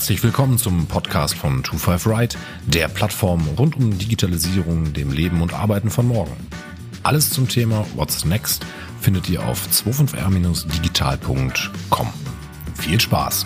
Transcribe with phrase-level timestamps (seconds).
[0.00, 5.52] Herzlich willkommen zum Podcast von 25 Right, der Plattform rund um Digitalisierung, dem Leben und
[5.52, 6.34] Arbeiten von morgen.
[7.02, 8.64] Alles zum Thema What's Next
[8.98, 12.08] findet ihr auf 25r-digital.com.
[12.76, 13.44] Viel Spaß!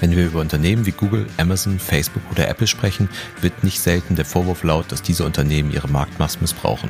[0.00, 3.10] Wenn wir über Unternehmen wie Google, Amazon, Facebook oder Apple sprechen,
[3.42, 6.88] wird nicht selten der Vorwurf laut, dass diese Unternehmen ihre Marktmacht missbrauchen.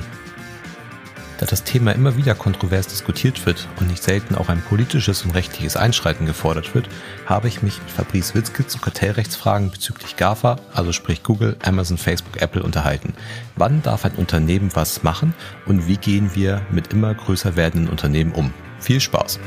[1.39, 5.31] Da das Thema immer wieder kontrovers diskutiert wird und nicht selten auch ein politisches und
[5.31, 6.89] rechtliches Einschreiten gefordert wird,
[7.27, 12.43] habe ich mich mit Fabrice Witzke zu Kartellrechtsfragen bezüglich GAFA, also sprich Google, Amazon, Facebook,
[12.43, 13.15] Apple unterhalten.
[13.55, 15.33] Wann darf ein Unternehmen was machen
[15.65, 18.53] und wie gehen wir mit immer größer werdenden Unternehmen um?
[18.81, 19.39] Viel Spaß!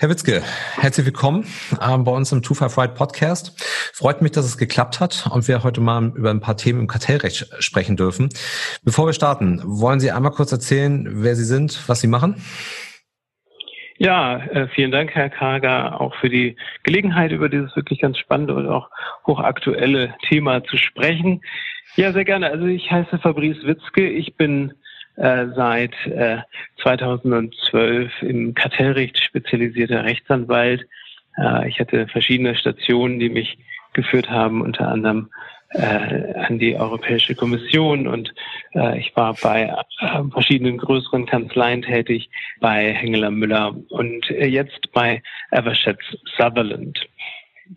[0.00, 0.40] Herr Witzke,
[0.80, 1.44] herzlich willkommen
[1.78, 3.62] äh, bei uns im Two Five Right Podcast.
[3.92, 6.86] Freut mich, dass es geklappt hat und wir heute mal über ein paar Themen im
[6.86, 8.30] Kartellrecht sprechen dürfen.
[8.82, 12.42] Bevor wir starten, wollen Sie einmal kurz erzählen, wer Sie sind, was Sie machen?
[13.98, 18.54] Ja, äh, vielen Dank, Herr Kager, auch für die Gelegenheit, über dieses wirklich ganz spannende
[18.54, 18.88] und auch
[19.26, 21.42] hochaktuelle Thema zu sprechen.
[21.96, 22.48] Ja, sehr gerne.
[22.48, 24.08] Also ich heiße Fabrice Witzke.
[24.08, 24.72] Ich bin
[25.16, 26.38] äh, seit äh,
[26.82, 30.86] 2012 im Kartellrecht spezialisierter Rechtsanwalt.
[31.36, 33.58] Äh, ich hatte verschiedene Stationen, die mich
[33.92, 35.30] geführt haben, unter anderem
[35.72, 38.32] äh, an die Europäische Kommission und
[38.74, 42.28] äh, ich war bei äh, verschiedenen größeren Kanzleien tätig,
[42.60, 45.22] bei Hengeler Müller und äh, jetzt bei
[45.52, 45.98] Evershed
[46.36, 46.98] Sutherland.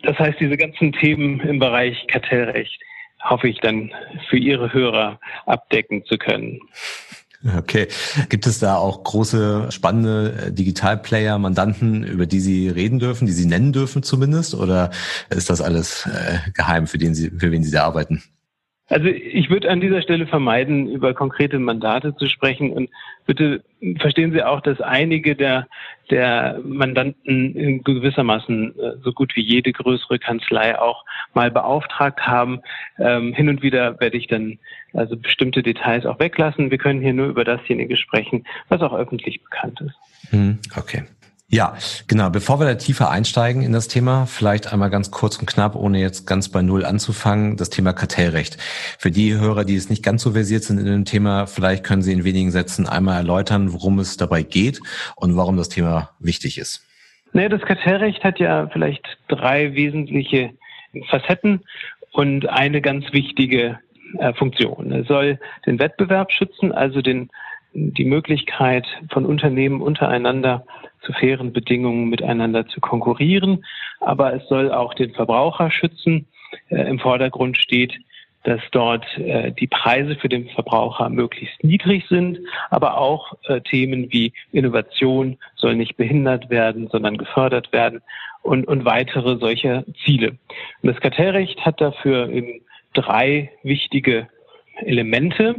[0.02, 2.80] Das heißt, diese ganzen Themen im Bereich Kartellrecht
[3.23, 3.92] hoffe ich dann
[4.28, 6.59] für Ihre Hörer abdecken zu können.
[7.45, 7.88] Okay.
[8.30, 13.33] Gibt es da auch große, spannende äh, Digitalplayer, Mandanten, über die Sie reden dürfen, die
[13.33, 14.55] Sie nennen dürfen zumindest?
[14.55, 14.91] Oder
[15.30, 18.23] ist das alles äh, geheim, für, den Sie, für wen Sie da arbeiten?
[18.93, 22.71] Also ich würde an dieser Stelle vermeiden, über konkrete Mandate zu sprechen.
[22.71, 22.92] Und
[23.26, 23.64] bitte
[23.99, 25.67] verstehen Sie auch, dass einige der,
[26.11, 32.59] der Mandanten gewissermaßen äh, so gut wie jede größere Kanzlei auch mal beauftragt haben.
[32.99, 34.59] Ähm, hin und wieder werde ich dann
[34.93, 36.70] also bestimmte Details auch weglassen.
[36.70, 40.32] Wir können hier nur über dasjenige sprechen, was auch öffentlich bekannt ist.
[40.32, 41.02] Hm, okay.
[41.53, 41.75] Ja,
[42.08, 42.31] genau.
[42.31, 45.99] Bevor wir da tiefer einsteigen in das Thema, vielleicht einmal ganz kurz und knapp, ohne
[45.99, 48.58] jetzt ganz bei Null anzufangen, das Thema Kartellrecht.
[48.97, 52.02] Für die Hörer, die es nicht ganz so versiert sind in dem Thema, vielleicht können
[52.02, 54.80] Sie in wenigen Sätzen einmal erläutern, worum es dabei geht
[55.15, 56.87] und warum das Thema wichtig ist.
[57.33, 60.55] Naja, das Kartellrecht hat ja vielleicht drei wesentliche
[61.11, 61.61] Facetten
[62.14, 63.77] und eine ganz wichtige
[64.17, 64.91] äh, Funktion.
[64.91, 67.30] Es soll den Wettbewerb schützen, also den,
[67.73, 70.65] die Möglichkeit von Unternehmen untereinander
[71.05, 73.65] zu fairen Bedingungen miteinander zu konkurrieren.
[73.99, 76.27] Aber es soll auch den Verbraucher schützen.
[76.69, 77.93] Äh, Im Vordergrund steht,
[78.43, 84.11] dass dort äh, die Preise für den Verbraucher möglichst niedrig sind, aber auch äh, Themen
[84.11, 88.02] wie Innovation soll nicht behindert werden, sondern gefördert werden
[88.41, 90.37] und, und weitere solche Ziele.
[90.81, 92.61] Und das Kartellrecht hat dafür eben
[92.93, 94.27] drei wichtige
[94.77, 95.55] Elemente.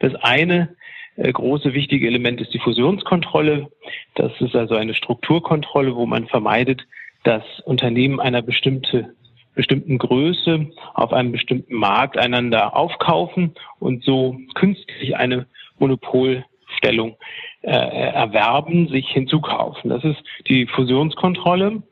[0.00, 0.76] Das eine
[1.18, 3.68] große wichtige Element ist die Fusionskontrolle.
[4.14, 6.86] Das ist also eine Strukturkontrolle, wo man vermeidet,
[7.24, 9.14] dass Unternehmen einer bestimmte,
[9.54, 15.46] bestimmten Größe auf einem bestimmten Markt einander aufkaufen und so künstlich eine
[15.78, 17.16] Monopolstellung
[17.62, 19.90] äh, erwerben, sich hinzukaufen.
[19.90, 21.82] Das ist die Fusionskontrolle.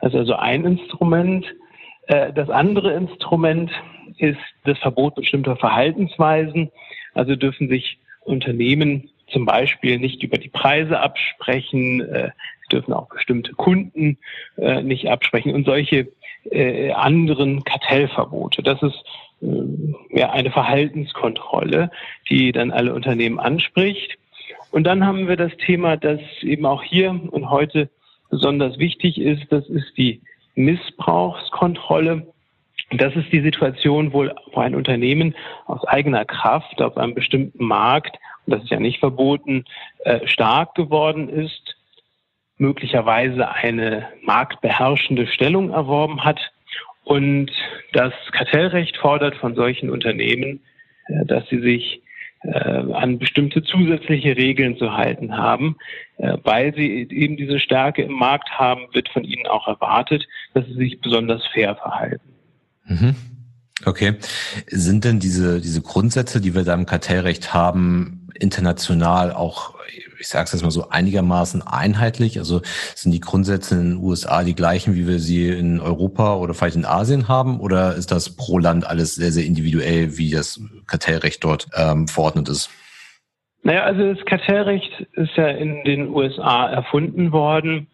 [0.00, 1.46] Das ist also ein Instrument.
[2.06, 3.70] Äh, das andere Instrument
[4.18, 6.70] ist das Verbot bestimmter Verhaltensweisen.
[7.14, 12.30] Also dürfen sich Unternehmen zum Beispiel nicht über die Preise absprechen, äh,
[12.72, 14.18] dürfen auch bestimmte Kunden
[14.56, 16.08] äh, nicht absprechen und solche
[16.50, 18.62] äh, anderen Kartellverbote.
[18.62, 19.04] Das ist
[19.42, 21.90] äh, ja eine Verhaltenskontrolle,
[22.30, 24.18] die dann alle Unternehmen anspricht.
[24.70, 27.90] Und dann haben wir das Thema, das eben auch hier und heute
[28.30, 30.20] besonders wichtig ist, das ist die
[30.54, 32.26] Missbrauchskontrolle.
[32.90, 35.34] Das ist die Situation, wo, wo ein Unternehmen
[35.66, 39.64] aus eigener Kraft auf einem bestimmten Markt, und das ist ja nicht verboten,
[40.04, 41.76] äh, stark geworden ist,
[42.56, 46.40] möglicherweise eine marktbeherrschende Stellung erworben hat.
[47.04, 47.50] Und
[47.92, 50.60] das Kartellrecht fordert von solchen Unternehmen,
[51.08, 52.00] äh, dass sie sich
[52.42, 55.76] äh, an bestimmte zusätzliche Regeln zu halten haben.
[56.16, 60.74] Weil sie eben diese Stärke im Markt haben, wird von ihnen auch erwartet, dass sie
[60.74, 62.37] sich besonders fair verhalten.
[62.88, 63.14] Mhm.
[63.84, 64.16] Okay.
[64.66, 69.78] Sind denn diese, diese Grundsätze, die wir da im Kartellrecht haben, international auch
[70.18, 72.38] ich sage es jetzt mal so, einigermaßen einheitlich?
[72.38, 72.60] Also
[72.94, 76.76] sind die Grundsätze in den USA die gleichen, wie wir sie in Europa oder vielleicht
[76.76, 77.60] in Asien haben?
[77.60, 82.48] Oder ist das pro Land alles sehr, sehr individuell, wie das Kartellrecht dort ähm, verordnet
[82.48, 82.70] ist?
[83.62, 87.88] Naja, also das Kartellrecht ist ja in den USA erfunden worden.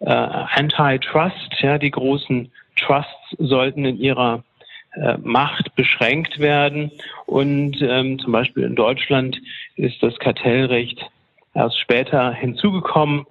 [0.00, 4.42] Äh, Antitrust, ja, die großen Trusts sollten in ihrer
[4.94, 6.90] äh, Macht beschränkt werden.
[7.26, 9.38] Und ähm, zum Beispiel in Deutschland
[9.76, 11.04] ist das Kartellrecht
[11.54, 13.26] erst später hinzugekommen.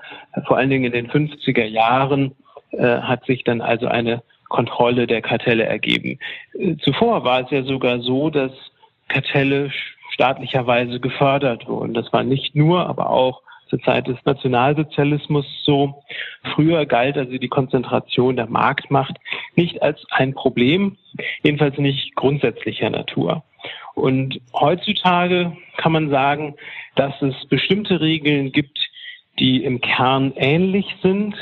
[0.46, 2.36] Vor allen Dingen in den 50er Jahren
[2.72, 6.20] äh, hat sich dann also eine Kontrolle der Kartelle ergeben.
[6.54, 8.52] Äh, zuvor war es ja sogar so, dass
[9.08, 9.72] Kartelle
[10.12, 11.94] staatlicherweise gefördert wurden.
[11.94, 16.04] Das war nicht nur, aber auch zur Zeit des Nationalsozialismus so.
[16.56, 19.18] Früher galt also die Konzentration der Marktmacht
[19.56, 20.98] nicht als ein Problem,
[21.44, 23.44] jedenfalls nicht grundsätzlicher Natur.
[23.96, 26.56] Und heutzutage kann man sagen,
[26.96, 28.80] dass es bestimmte Regeln gibt,
[29.40, 31.36] die im Kern ähnlich sind,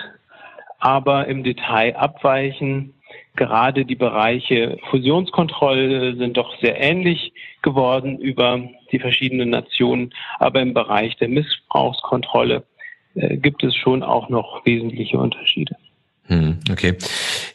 [0.79, 2.93] aber im Detail abweichen.
[3.35, 8.61] Gerade die Bereiche Fusionskontrolle sind doch sehr ähnlich geworden über
[8.91, 10.13] die verschiedenen Nationen.
[10.39, 12.63] Aber im Bereich der Missbrauchskontrolle
[13.15, 15.75] äh, gibt es schon auch noch wesentliche Unterschiede.
[16.27, 16.97] Hm, okay.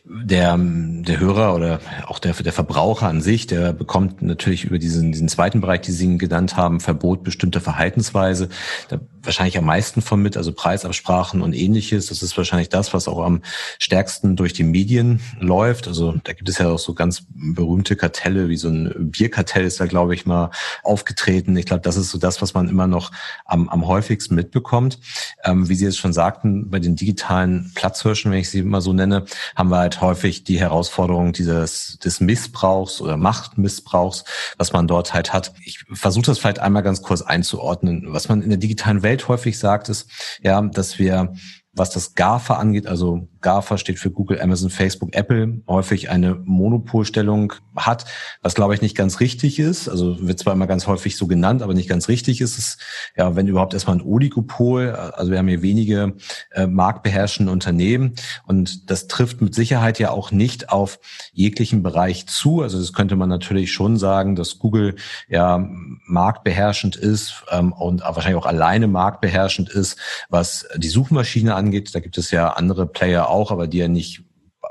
[0.05, 5.11] Der, der Hörer oder auch der, der Verbraucher an sich, der bekommt natürlich über diesen,
[5.11, 8.49] diesen zweiten Bereich, die Sie genannt haben, Verbot bestimmter Verhaltensweise,
[8.89, 12.07] da wahrscheinlich am meisten von mit, also Preisabsprachen und ähnliches.
[12.07, 13.43] Das ist wahrscheinlich das, was auch am
[13.79, 15.89] stärksten durch die Medien läuft.
[15.89, 19.81] Also da gibt es ja auch so ganz berühmte Kartelle, wie so ein Bierkartell ist
[19.81, 20.51] da, glaube ich, mal
[20.83, 21.57] aufgetreten.
[21.57, 23.11] Ich glaube, das ist so das, was man immer noch
[23.45, 24.99] am, am häufigsten mitbekommt.
[25.45, 28.93] Ähm, wie Sie es schon sagten, bei den digitalen Platzhirschen, wenn ich sie immer so
[28.93, 29.25] nenne,
[29.57, 34.25] haben wir halt häufig die Herausforderung dieses des Missbrauchs oder Machtmissbrauchs,
[34.59, 35.53] was man dort halt hat.
[35.65, 38.13] Ich versuche das vielleicht einmal ganz kurz einzuordnen.
[38.13, 41.33] Was man in der digitalen Welt häufig sagt, ist ja, dass wir
[41.73, 47.53] was das GAFA angeht, also GAFA steht für Google, Amazon, Facebook, Apple, häufig eine Monopolstellung
[47.77, 48.05] hat,
[48.43, 49.89] was glaube ich nicht ganz richtig ist.
[49.89, 52.79] Also wird zwar immer ganz häufig so genannt, aber nicht ganz richtig ist es,
[53.17, 54.91] ja, wenn überhaupt erstmal ein Oligopol.
[54.91, 56.15] Also wir haben hier wenige
[56.53, 58.15] äh, marktbeherrschende Unternehmen
[58.47, 60.99] und das trifft mit Sicherheit ja auch nicht auf
[61.33, 62.63] jeglichen Bereich zu.
[62.63, 64.97] Also das könnte man natürlich schon sagen, dass Google
[65.29, 65.67] ja
[66.07, 69.99] marktbeherrschend ist ähm, und wahrscheinlich auch alleine marktbeherrschend ist,
[70.29, 71.95] was die Suchmaschine angeht.
[71.95, 74.25] Da gibt es ja andere Player auch, aber die ja nicht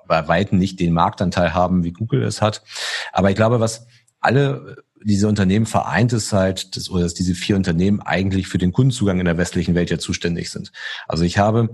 [0.08, 2.64] bei Weitem nicht den Marktanteil haben, wie Google es hat.
[3.12, 3.88] Aber ich glaube, was
[4.20, 8.74] alle diese Unternehmen vereint ist halt, dass, oder dass diese vier Unternehmen eigentlich für den
[8.74, 10.72] Kundenzugang in der westlichen Welt ja zuständig sind.
[11.08, 11.70] Also ich habe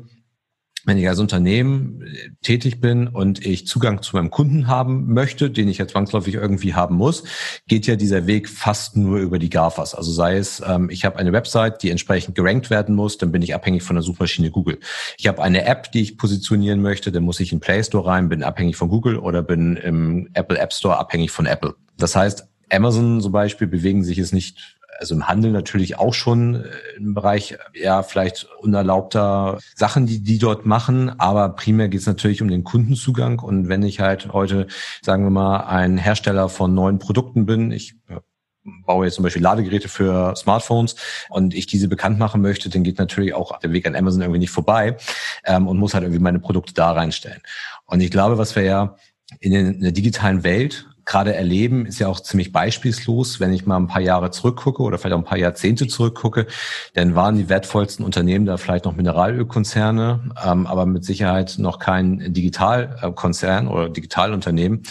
[0.86, 5.50] wenn ich als Unternehmen äh, tätig bin und ich Zugang zu meinem Kunden haben möchte,
[5.50, 7.24] den ich ja zwangsläufig irgendwie haben muss,
[7.68, 9.96] geht ja dieser Weg fast nur über die GAFAs.
[9.96, 13.42] Also sei es, ähm, ich habe eine Website, die entsprechend gerankt werden muss, dann bin
[13.42, 14.80] ich abhängig von der Suchmaschine Google.
[15.18, 18.30] Ich habe eine App, die ich positionieren möchte, dann muss ich in Play Store rein,
[18.30, 21.76] bin abhängig von Google oder bin im Apple App Store abhängig von Apple.
[21.98, 26.56] Das heißt, Amazon zum Beispiel bewegen sich es nicht also im Handel natürlich auch schon
[26.56, 32.08] äh, im Bereich ja vielleicht unerlaubter Sachen, die die dort machen, aber primär geht es
[32.08, 34.68] natürlich um den Kundenzugang und wenn ich halt heute,
[35.02, 37.96] sagen wir mal, ein Hersteller von neuen Produkten bin, ich
[38.86, 40.96] baue jetzt zum Beispiel Ladegeräte für Smartphones
[41.30, 44.40] und ich diese bekannt machen möchte, dann geht natürlich auch der Weg an Amazon irgendwie
[44.40, 44.98] nicht vorbei
[45.46, 47.42] ähm, und muss halt irgendwie meine Produkte da reinstellen.
[47.86, 48.96] Und ich glaube, was wir ja
[49.40, 53.40] in, in der digitalen Welt gerade erleben, ist ja auch ziemlich beispielslos.
[53.40, 56.48] Wenn ich mal ein paar Jahre zurückgucke oder vielleicht auch ein paar Jahrzehnte zurückgucke,
[56.94, 62.34] dann waren die wertvollsten Unternehmen da vielleicht noch Mineralölkonzerne, ähm, aber mit Sicherheit noch kein
[62.34, 64.84] Digitalkonzern oder Digitalunternehmen.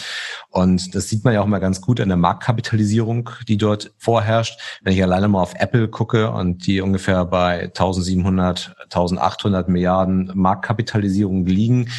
[0.49, 4.57] Und das sieht man ja auch mal ganz gut an der Marktkapitalisierung, die dort vorherrscht.
[4.83, 11.45] Wenn ich alleine mal auf Apple gucke und die ungefähr bei 1700, 1800 Milliarden Marktkapitalisierung
[11.45, 11.89] liegen,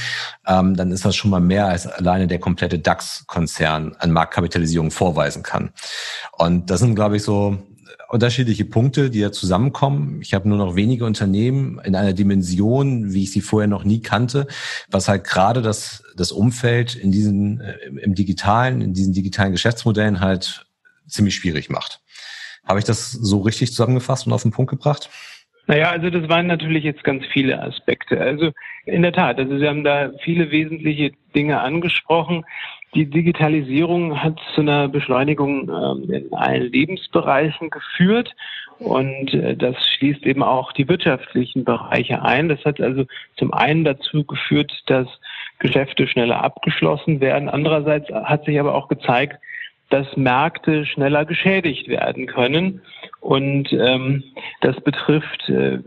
[0.47, 5.43] ähm, dann ist das schon mal mehr als alleine der komplette DAX-Konzern an Marktkapitalisierung vorweisen
[5.43, 5.71] kann.
[6.33, 7.59] Und das sind, glaube ich, so
[8.09, 10.21] unterschiedliche Punkte, die ja zusammenkommen.
[10.23, 14.01] Ich habe nur noch wenige Unternehmen in einer Dimension, wie ich sie vorher noch nie
[14.01, 14.47] kannte,
[14.91, 20.21] was halt gerade das, das Umfeld in diesen, äh, im digitalen, in diesen digitalen Geschäftsmodellen
[20.21, 20.67] halt
[21.07, 22.01] ziemlich schwierig macht.
[22.65, 25.11] Habe ich das so richtig zusammengefasst und auf den Punkt gebracht?
[25.69, 28.21] Naja, also das waren natürlich jetzt ganz viele Aspekte.
[28.21, 28.53] Also
[28.85, 32.45] in der Tat, also Sie haben da viele wesentliche Dinge angesprochen.
[32.97, 38.35] Die Digitalisierung hat zu einer Beschleunigung ähm, in allen Lebensbereichen geführt
[38.79, 42.49] und äh, das schließt eben auch die wirtschaftlichen Bereiche ein.
[42.49, 43.05] Das hat also
[43.37, 45.07] zum einen dazu geführt, dass
[45.59, 47.51] Geschäfte schneller abgeschlossen werden.
[47.51, 49.43] Andererseits hat sich aber auch gezeigt,
[49.91, 52.81] dass Märkte schneller geschädigt werden können.
[53.21, 54.25] Und ähm,
[54.63, 55.81] das betrifft äh,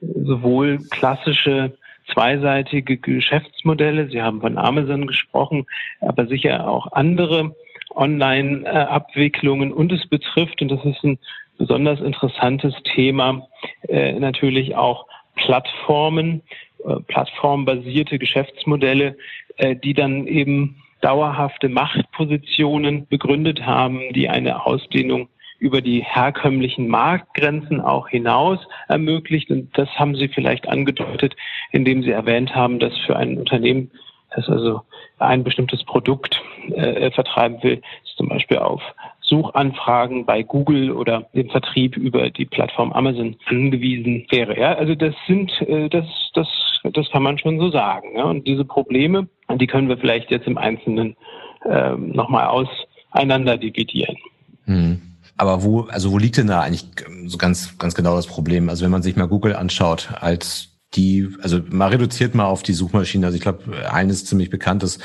[0.00, 1.76] sowohl klassische
[2.12, 5.66] zweiseitige Geschäftsmodelle, Sie haben von Amazon gesprochen,
[6.00, 7.54] aber sicher auch andere
[7.94, 9.72] Online-Abwicklungen.
[9.72, 11.18] Und es betrifft, und das ist ein
[11.58, 13.46] besonders interessantes Thema,
[13.88, 16.42] äh, natürlich auch Plattformen,
[16.84, 19.16] äh, plattformbasierte Geschäftsmodelle,
[19.56, 27.80] äh, die dann eben dauerhafte Machtpositionen begründet haben, die eine Ausdehnung über die herkömmlichen Marktgrenzen
[27.80, 28.58] auch hinaus
[28.88, 29.50] ermöglicht.
[29.50, 31.34] Und das haben Sie vielleicht angedeutet,
[31.72, 33.90] indem Sie erwähnt haben, dass für ein Unternehmen,
[34.34, 34.82] das also
[35.18, 36.42] ein bestimmtes Produkt
[36.74, 37.80] äh, vertreiben will,
[38.16, 38.82] zum Beispiel auf
[39.20, 44.58] Suchanfragen bei Google oder dem Vertrieb über die Plattform Amazon angewiesen wäre.
[44.58, 46.48] Ja, also das sind, äh, das, das,
[46.84, 48.16] das kann man schon so sagen.
[48.16, 48.24] Ja?
[48.24, 51.16] Und diese Probleme, die können wir vielleicht jetzt im Einzelnen
[51.64, 54.16] äh, nochmal auseinander dividieren.
[54.64, 55.00] Hm.
[55.36, 56.86] Aber wo, also wo liegt denn da eigentlich
[57.26, 58.68] so ganz, ganz genau das Problem?
[58.68, 62.72] Also wenn man sich mal Google anschaut als die, also mal reduziert mal auf die
[62.72, 63.26] Suchmaschine.
[63.26, 64.98] Also ich glaube, eines ziemlich bekannt, dass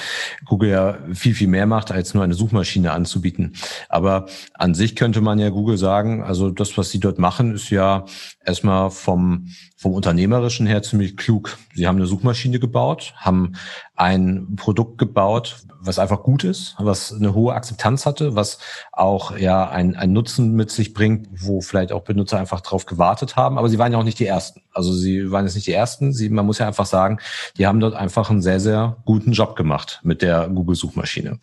[0.46, 3.56] Google ja viel, viel mehr macht, als nur eine Suchmaschine anzubieten.
[3.90, 7.70] Aber an sich könnte man ja Google sagen, also das, was sie dort machen, ist
[7.72, 8.06] ja
[8.46, 9.48] erstmal vom,
[9.82, 11.58] vom Unternehmerischen her ziemlich klug.
[11.74, 13.54] Sie haben eine Suchmaschine gebaut, haben
[13.96, 18.60] ein Produkt gebaut, was einfach gut ist, was eine hohe Akzeptanz hatte, was
[18.92, 23.36] auch ja ein, ein Nutzen mit sich bringt, wo vielleicht auch Benutzer einfach drauf gewartet
[23.36, 23.58] haben.
[23.58, 24.62] Aber sie waren ja auch nicht die Ersten.
[24.74, 26.14] Also sie waren jetzt nicht die Ersten.
[26.14, 27.18] Sie, man muss ja einfach sagen,
[27.58, 31.40] die haben dort einfach einen sehr, sehr guten Job gemacht mit der Google-Suchmaschine.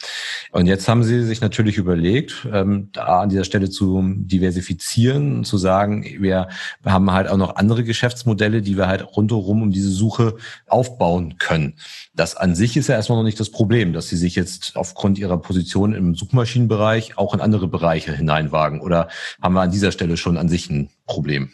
[0.52, 5.59] Und jetzt haben sie sich natürlich überlegt, ähm, da an dieser Stelle zu diversifizieren zu
[5.59, 6.49] sagen, wir
[6.85, 11.75] haben halt auch noch andere Geschäftsmodelle, die wir halt rundherum um diese Suche aufbauen können.
[12.14, 15.18] Das an sich ist ja erstmal noch nicht das Problem, dass sie sich jetzt aufgrund
[15.18, 18.80] ihrer Position im Suchmaschinenbereich auch in andere Bereiche hineinwagen.
[18.80, 19.08] Oder
[19.42, 21.50] haben wir an dieser Stelle schon an sich ein Problem?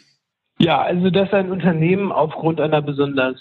[0.57, 3.37] Ja, also dass ein Unternehmen aufgrund einer besonders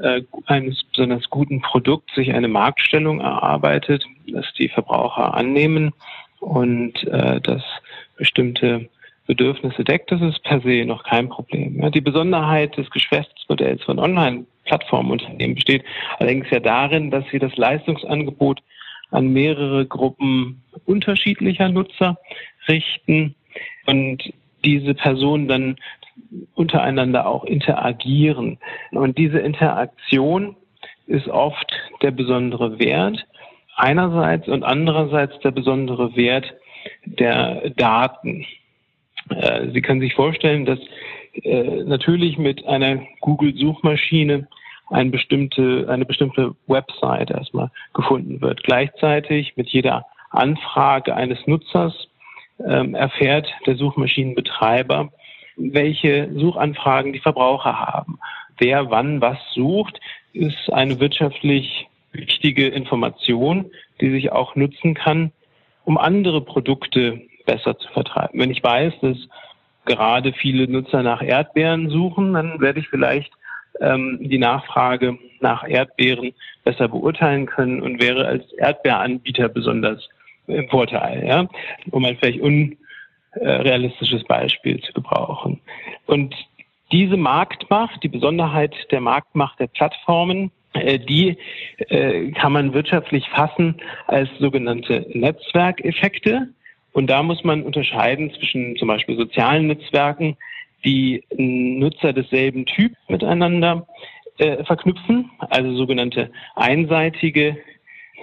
[0.00, 5.92] äh, eines besonders guten Produkts sich eine Marktstellung erarbeitet, dass die Verbraucher annehmen
[6.40, 7.62] und äh, dass
[8.16, 8.88] bestimmte
[9.26, 11.90] Bedürfnisse deckt, das ist per se noch kein Problem.
[11.92, 15.84] Die Besonderheit des Geschäftsmodells von Online-Plattformunternehmen besteht
[16.18, 18.62] allerdings ja darin, dass sie das Leistungsangebot
[19.10, 22.18] an mehrere Gruppen unterschiedlicher Nutzer
[22.68, 23.34] richten
[23.86, 24.32] und
[24.64, 25.76] diese Personen dann
[26.54, 28.58] untereinander auch interagieren.
[28.90, 30.56] Und diese Interaktion
[31.06, 33.26] ist oft der besondere Wert
[33.76, 36.54] einerseits und andererseits der besondere Wert
[37.04, 38.46] der Daten.
[39.30, 40.78] Äh, Sie können sich vorstellen, dass
[41.42, 44.46] äh, natürlich mit einer Google-Suchmaschine
[44.88, 48.62] eine bestimmte, eine bestimmte Website erstmal gefunden wird.
[48.62, 52.08] Gleichzeitig mit jeder Anfrage eines Nutzers
[52.64, 55.10] ähm, erfährt der Suchmaschinenbetreiber,
[55.56, 58.18] welche Suchanfragen die Verbraucher haben.
[58.58, 60.00] Wer wann was sucht,
[60.32, 65.32] ist eine wirtschaftlich wichtige Information, die sich auch nutzen kann,
[65.84, 68.38] um andere Produkte besser zu vertreiben.
[68.38, 69.16] Wenn ich weiß, dass
[69.86, 73.32] gerade viele Nutzer nach Erdbeeren suchen, dann werde ich vielleicht
[73.80, 76.32] ähm, die Nachfrage nach Erdbeeren
[76.64, 80.08] besser beurteilen können und wäre als Erdbeeranbieter besonders
[80.46, 81.48] im Vorteil, ja,
[81.90, 85.60] um ein vielleicht unrealistisches Beispiel zu gebrauchen.
[86.06, 86.34] Und
[86.92, 91.36] diese Marktmacht, die Besonderheit der Marktmacht der Plattformen, äh, die
[91.88, 96.48] äh, kann man wirtschaftlich fassen als sogenannte Netzwerkeffekte.
[96.96, 100.38] Und da muss man unterscheiden zwischen zum Beispiel sozialen Netzwerken,
[100.82, 103.86] die Nutzer desselben Typ miteinander
[104.38, 107.58] äh, verknüpfen, also sogenannte einseitige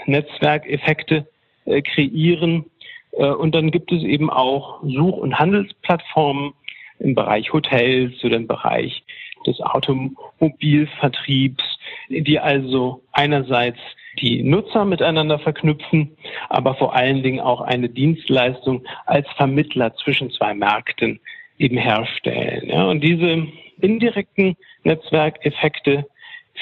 [0.08, 1.28] Netzwerkeffekte
[1.66, 2.66] äh, kreieren.
[3.12, 6.54] Äh, und dann gibt es eben auch Such- und Handelsplattformen
[6.98, 9.04] im Bereich Hotels oder im Bereich
[9.46, 11.64] des Automobilvertriebs,
[12.10, 13.78] die also einerseits
[14.20, 16.16] die Nutzer miteinander verknüpfen,
[16.50, 21.20] aber vor allen Dingen auch eine Dienstleistung als Vermittler zwischen zwei Märkten
[21.58, 22.70] eben herstellen.
[22.70, 23.48] Ja, und diese
[23.80, 26.06] indirekten Netzwerkeffekte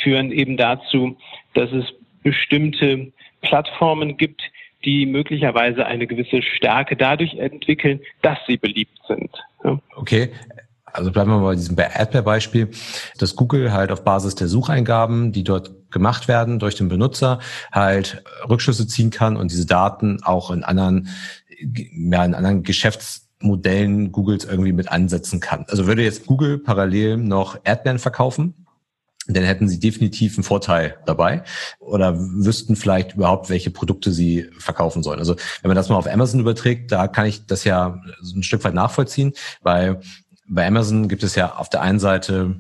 [0.03, 1.17] führen eben dazu,
[1.53, 1.85] dass es
[2.23, 4.41] bestimmte Plattformen gibt,
[4.85, 9.29] die möglicherweise eine gewisse Stärke dadurch entwickeln, dass sie beliebt sind.
[9.63, 9.79] Ja.
[9.95, 10.29] Okay,
[10.93, 12.69] also bleiben wir mal bei diesem Erdbeer-Beispiel,
[13.17, 17.39] dass Google halt auf Basis der Sucheingaben, die dort gemacht werden durch den Benutzer,
[17.71, 21.09] halt Rückschlüsse ziehen kann und diese Daten auch in anderen,
[21.59, 25.65] ja, in anderen Geschäftsmodellen Googles irgendwie mit ansetzen kann.
[25.67, 28.61] Also würde jetzt Google parallel noch Erdbeeren verkaufen,
[29.27, 31.43] dann hätten sie definitiv einen Vorteil dabei
[31.79, 35.19] oder wüssten vielleicht überhaupt, welche Produkte sie verkaufen sollen.
[35.19, 38.01] Also wenn man das mal auf Amazon überträgt, da kann ich das ja
[38.35, 40.01] ein Stück weit nachvollziehen, weil
[40.51, 42.55] bei Amazon gibt es ja auf der einen Seite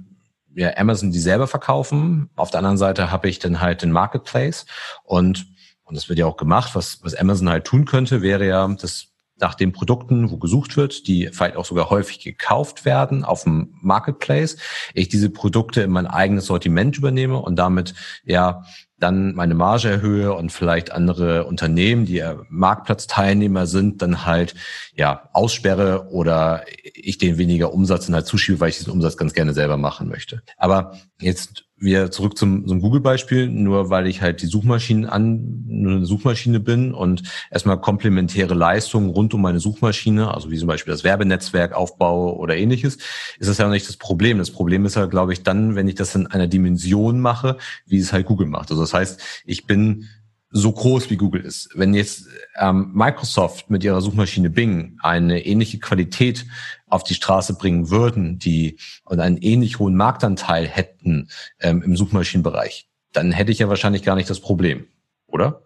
[0.53, 2.29] ja, Amazon die selber verkaufen.
[2.35, 4.65] Auf der anderen Seite habe ich dann halt den Marketplace
[5.03, 5.47] und
[5.83, 6.73] und das wird ja auch gemacht.
[6.73, 11.05] Was, was Amazon halt tun könnte, wäre ja, dass nach den Produkten, wo gesucht wird,
[11.07, 14.55] die vielleicht auch sogar häufig gekauft werden auf dem Marketplace,
[14.93, 17.93] ich diese Produkte in mein eigenes Sortiment übernehme und damit
[18.23, 18.63] ja
[19.01, 24.55] dann meine Marge erhöhe und vielleicht andere Unternehmen, die Marktplatzteilnehmer sind, dann halt
[24.95, 29.33] ja aussperre oder ich den weniger Umsatz dann halt zuschiebe, weil ich diesen Umsatz ganz
[29.33, 30.43] gerne selber machen möchte.
[30.57, 36.05] Aber jetzt wieder zurück zum, zum Google-Beispiel, nur weil ich halt die Suchmaschinen an, eine
[36.05, 41.03] Suchmaschine bin und erstmal komplementäre Leistungen rund um meine Suchmaschine, also wie zum Beispiel das
[41.03, 42.97] Werbenetzwerk aufbaue oder ähnliches,
[43.39, 44.37] ist das ja nicht das Problem.
[44.37, 47.57] Das Problem ist ja, glaube ich, dann, wenn ich das in einer Dimension mache,
[47.87, 48.69] wie es halt Google macht.
[48.69, 50.07] Also das heißt, ich bin
[50.51, 51.69] so groß wie Google ist.
[51.75, 52.27] Wenn jetzt
[52.59, 56.45] ähm, Microsoft mit ihrer Suchmaschine Bing eine ähnliche Qualität
[56.87, 61.29] auf die Straße bringen würden, die und einen ähnlich hohen Marktanteil hätten
[61.61, 64.87] ähm, im Suchmaschinenbereich, dann hätte ich ja wahrscheinlich gar nicht das Problem,
[65.27, 65.61] oder?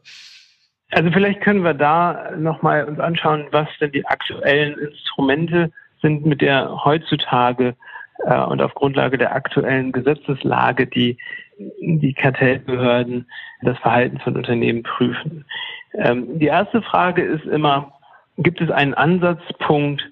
[0.92, 6.42] Also vielleicht können wir da nochmal uns anschauen, was denn die aktuellen Instrumente sind, mit
[6.42, 7.76] der heutzutage
[8.24, 11.18] äh, und auf Grundlage der aktuellen Gesetzeslage die
[11.58, 13.30] die Kartellbehörden
[13.62, 15.46] das Verhalten von Unternehmen prüfen.
[15.94, 17.94] Ähm, die erste Frage ist immer,
[18.38, 20.04] gibt es einen Ansatzpunkt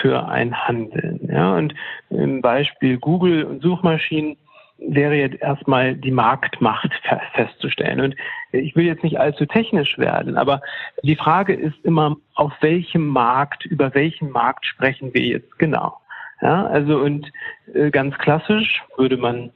[0.00, 1.20] für ein Handeln?
[1.30, 1.74] Ja, und
[2.10, 4.36] im Beispiel Google und Suchmaschinen
[4.78, 6.90] wäre jetzt erstmal die Marktmacht
[7.34, 8.00] festzustellen.
[8.00, 8.16] Und
[8.52, 10.60] ich will jetzt nicht allzu technisch werden, aber
[11.02, 15.98] die Frage ist immer, auf welchem Markt, über welchen Markt sprechen wir jetzt genau?
[16.42, 17.32] Ja, also und
[17.72, 19.52] äh, ganz klassisch würde man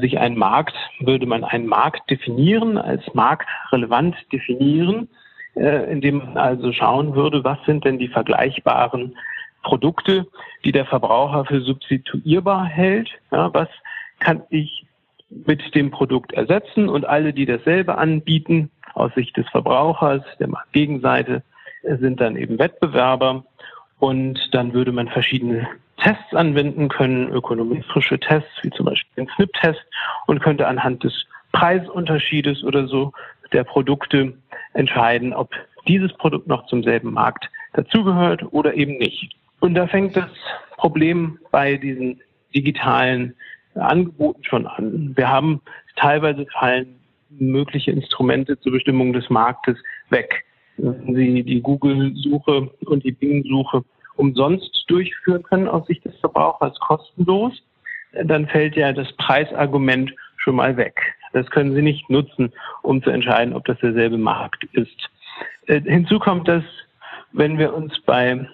[0.00, 5.08] sich einen Markt, würde man einen Markt definieren, als marktrelevant definieren,
[5.54, 9.16] äh, indem man also schauen würde, was sind denn die vergleichbaren
[9.62, 10.26] Produkte,
[10.64, 13.10] die der Verbraucher für substituierbar hält.
[13.30, 13.68] Ja, was
[14.18, 14.86] kann ich
[15.30, 21.42] mit dem Produkt ersetzen und alle, die dasselbe anbieten, aus Sicht des Verbrauchers, der Gegenseite,
[21.82, 23.44] sind dann eben Wettbewerber.
[23.98, 25.68] Und dann würde man verschiedene
[26.02, 29.80] Tests anwenden können, ökonometrische Tests, wie zum Beispiel den SNP-Test,
[30.26, 33.12] und könnte anhand des Preisunterschiedes oder so
[33.52, 34.34] der Produkte
[34.72, 35.54] entscheiden, ob
[35.86, 39.34] dieses Produkt noch zum selben Markt dazugehört oder eben nicht.
[39.60, 40.30] Und da fängt das
[40.76, 42.20] Problem bei diesen
[42.54, 43.34] digitalen
[43.74, 45.12] Angeboten schon an.
[45.14, 45.60] Wir haben
[45.96, 46.98] teilweise fallen
[47.30, 49.76] mögliche Instrumente zur Bestimmung des Marktes
[50.10, 50.44] weg.
[50.76, 53.84] Wenn Sie die Google-Suche und die Bing-Suche
[54.22, 57.52] umsonst durchführen können aus Sicht des Verbrauchers kostenlos,
[58.24, 60.94] dann fällt ja das Preisargument schon mal weg.
[61.32, 65.10] Das können Sie nicht nutzen, um zu entscheiden, ob das derselbe Markt ist.
[65.66, 66.62] Äh, hinzu kommt, dass
[67.32, 68.46] wenn wir uns bei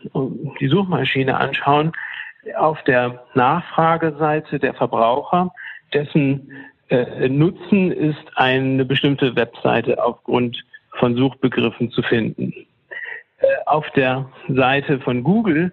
[0.59, 1.93] die Suchmaschine anschauen,
[2.57, 5.53] auf der Nachfrageseite der Verbraucher,
[5.93, 6.51] dessen
[6.89, 10.65] äh, Nutzen ist eine bestimmte Webseite aufgrund
[10.99, 12.55] von Suchbegriffen zu finden.
[13.39, 15.73] Äh, auf der Seite von Google,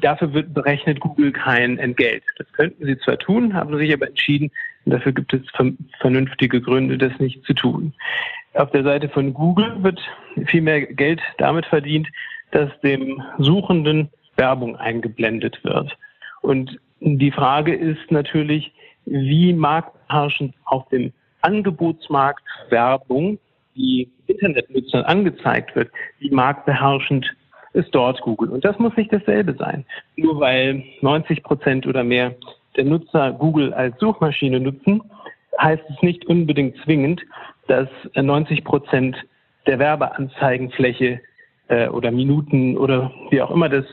[0.00, 2.24] dafür wird berechnet Google kein Entgelt.
[2.38, 4.50] Das könnten sie zwar tun, haben sich aber entschieden,
[4.86, 5.42] dafür gibt es
[6.00, 7.94] vernünftige Gründe, das nicht zu tun.
[8.54, 10.00] Auf der Seite von Google wird
[10.46, 12.08] viel mehr Geld damit verdient,
[12.50, 15.96] dass dem Suchenden Werbung eingeblendet wird.
[16.42, 18.72] Und die Frage ist natürlich,
[19.06, 23.38] wie marktherrschend auf dem Angebotsmarkt Werbung
[23.74, 27.26] die Internetnutzern angezeigt wird, wie marktbeherrschend
[27.72, 28.50] ist dort Google.
[28.50, 29.84] Und das muss nicht dasselbe sein.
[30.16, 32.34] Nur weil 90 Prozent oder mehr
[32.76, 35.02] der Nutzer Google als Suchmaschine nutzen,
[35.60, 37.22] heißt es nicht unbedingt zwingend,
[37.66, 39.16] dass 90 Prozent
[39.66, 41.20] der Werbeanzeigenfläche
[41.68, 43.84] äh, oder Minuten oder wie auch immer das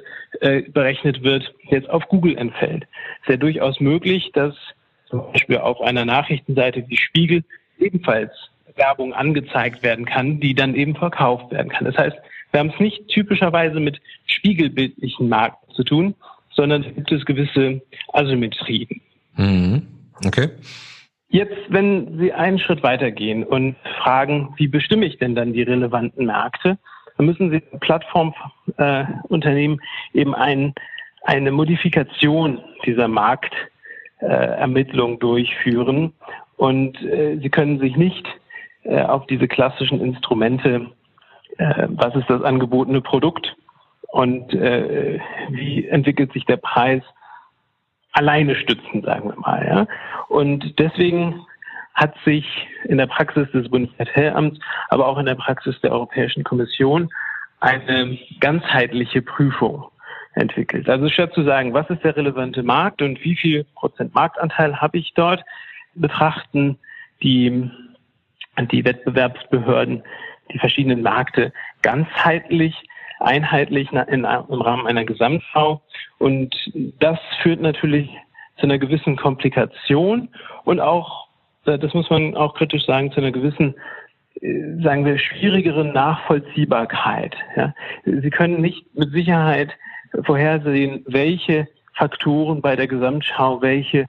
[0.41, 2.87] äh, berechnet wird, jetzt auf Google entfällt.
[3.21, 4.55] Es ist ja durchaus möglich, dass
[5.07, 7.43] zum Beispiel auf einer Nachrichtenseite wie Spiegel
[7.79, 8.31] ebenfalls
[8.75, 11.85] Werbung angezeigt werden kann, die dann eben verkauft werden kann.
[11.85, 12.17] Das heißt,
[12.51, 16.15] wir haben es nicht typischerweise mit spiegelbildlichen Marken zu tun,
[16.51, 17.81] sondern es gibt es gewisse
[18.13, 19.01] Asymmetrien.
[19.35, 19.87] Mhm.
[20.25, 20.49] Okay.
[21.29, 26.25] Jetzt, wenn Sie einen Schritt weitergehen und fragen, wie bestimme ich denn dann die relevanten
[26.25, 26.77] Märkte,
[27.15, 29.79] dann müssen Sie Plattformunternehmen
[30.13, 30.73] äh, eben ein,
[31.23, 36.11] eine Modifikation dieser Marktermittlung äh, durchführen.
[36.57, 38.27] Und äh, Sie können sich nicht
[38.83, 40.87] äh, auf diese klassischen Instrumente,
[41.57, 43.55] äh, was ist das angebotene Produkt
[44.09, 47.03] und äh, wie entwickelt sich der Preis,
[48.13, 49.65] alleine stützen, sagen wir mal.
[49.65, 49.87] Ja?
[50.27, 51.45] Und deswegen
[51.93, 52.45] hat sich
[52.85, 57.09] in der Praxis des Bundeskartellamts, aber auch in der Praxis der Europäischen Kommission
[57.59, 59.85] eine ganzheitliche Prüfung
[60.33, 60.89] entwickelt.
[60.89, 64.97] Also statt zu sagen, was ist der relevante Markt und wie viel Prozent Marktanteil habe
[64.97, 65.43] ich dort,
[65.93, 66.77] betrachten
[67.21, 67.69] die,
[68.67, 70.03] die Wettbewerbsbehörden
[70.51, 72.75] die verschiedenen Märkte ganzheitlich,
[73.19, 74.25] einheitlich in, im
[74.61, 75.81] Rahmen einer Gesamtschau.
[76.17, 76.55] Und
[76.99, 78.09] das führt natürlich
[78.57, 80.29] zu einer gewissen Komplikation
[80.65, 81.27] und auch,
[81.65, 83.75] äh, das muss man auch kritisch sagen, zu einer gewissen
[84.41, 87.35] äh, sagen wir, schwierigeren Nachvollziehbarkeit.
[87.55, 87.73] Ja.
[88.05, 89.71] Sie können nicht mit Sicherheit
[90.23, 94.05] vorhersehen, welche Faktoren bei der Gesamtschau welche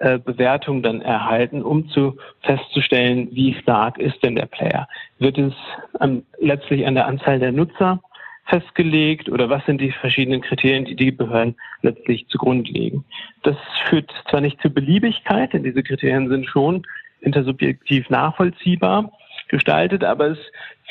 [0.00, 4.88] äh, Bewertung dann erhalten, um zu festzustellen, wie stark ist denn der Player.
[5.18, 5.54] Wird es
[6.00, 8.00] ähm, letztlich an der Anzahl der Nutzer
[8.46, 13.04] festgelegt oder was sind die verschiedenen Kriterien, die die Behörden letztlich zugrunde legen.
[13.42, 13.56] Das
[13.88, 16.86] führt zwar nicht zur Beliebigkeit, denn diese Kriterien sind schon
[17.20, 19.12] intersubjektiv nachvollziehbar
[19.48, 20.38] gestaltet, aber es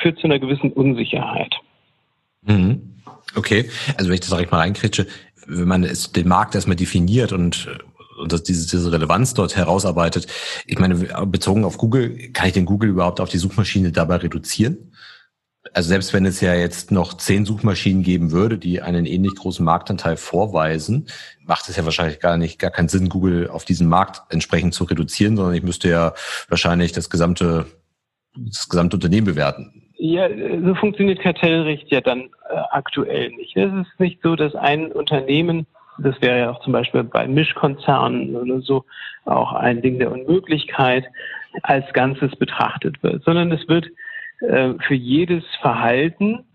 [0.01, 1.55] führt zu einer gewissen Unsicherheit.
[2.43, 2.93] Mhm.
[3.35, 5.07] Okay, also wenn ich das direkt mal reinkritsche,
[5.47, 7.67] wenn man es, den Markt erstmal definiert und
[8.27, 10.27] und dass diese, diese Relevanz dort herausarbeitet.
[10.65, 14.91] Ich meine, bezogen auf Google, kann ich den Google überhaupt auf die Suchmaschine dabei reduzieren?
[15.73, 19.63] Also selbst wenn es ja jetzt noch zehn Suchmaschinen geben würde, die einen ähnlich großen
[19.63, 21.07] Marktanteil vorweisen,
[21.45, 24.83] macht es ja wahrscheinlich gar nicht, gar keinen Sinn, Google auf diesen Markt entsprechend zu
[24.83, 26.13] reduzieren, sondern ich müsste ja
[26.49, 27.65] wahrscheinlich das gesamte,
[28.35, 29.83] das gesamte Unternehmen bewerten.
[29.97, 33.55] Ja, so funktioniert Kartellrecht ja dann äh, aktuell nicht.
[33.55, 35.65] Es ist nicht so, dass ein Unternehmen,
[35.99, 38.85] das wäre ja auch zum Beispiel bei Mischkonzernen oder so
[39.25, 41.05] auch ein Ding der Unmöglichkeit,
[41.63, 43.87] als Ganzes betrachtet wird, sondern es wird
[44.41, 46.45] äh, für jedes Verhalten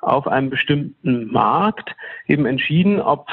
[0.00, 1.94] auf einem bestimmten Markt
[2.26, 3.28] eben entschieden, ob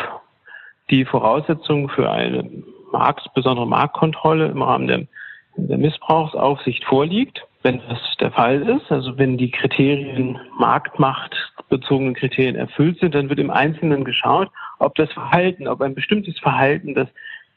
[0.90, 2.50] die Voraussetzungen für eine
[2.92, 5.08] Markt, besondere Marktkontrolle im Rahmen der,
[5.56, 7.46] der Missbrauchsaufsicht vorliegt.
[7.62, 13.40] Wenn das der Fall ist, also wenn die Kriterien marktmachtbezogenen Kriterien erfüllt sind, dann wird
[13.40, 14.50] im Einzelnen geschaut,
[14.84, 17.08] ob das Verhalten, ob ein bestimmtes Verhalten, das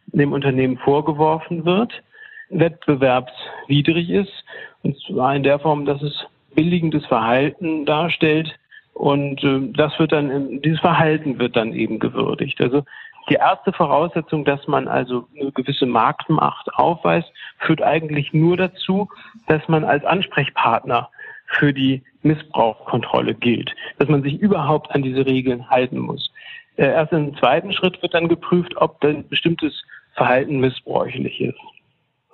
[0.07, 2.03] dem Unternehmen vorgeworfen wird,
[2.49, 4.45] wettbewerbswidrig ist.
[4.83, 8.57] Und zwar in der Form, dass es billigendes Verhalten darstellt.
[8.95, 12.61] Und äh, das wird dann, dieses Verhalten wird dann eben gewürdigt.
[12.61, 12.83] Also
[13.29, 19.09] die erste Voraussetzung, dass man also eine gewisse Marktmacht aufweist, führt eigentlich nur dazu,
[19.49, 21.11] dass man als Ansprechpartner
[21.47, 26.31] für die Missbrauchskontrolle gilt, dass man sich überhaupt an diese Regeln halten muss.
[26.77, 29.83] Äh, erst im zweiten Schritt wird dann geprüft, ob ein bestimmtes
[30.15, 31.59] Verhalten missbräuchlich ist.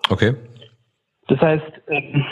[0.08, 0.34] Okay.
[1.28, 2.24] Das heißt, ähm,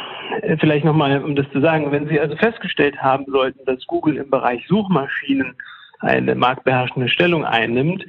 [0.58, 4.30] vielleicht nochmal, um das zu sagen, wenn Sie also festgestellt haben sollten, dass Google im
[4.30, 5.54] Bereich Suchmaschinen
[6.00, 8.04] eine marktbeherrschende Stellung einnimmt,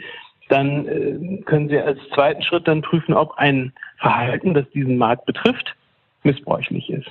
[0.49, 5.25] dann äh, können Sie als zweiten Schritt dann prüfen, ob ein Verhalten, das diesen Markt
[5.25, 5.75] betrifft,
[6.23, 7.09] missbräuchlich ist.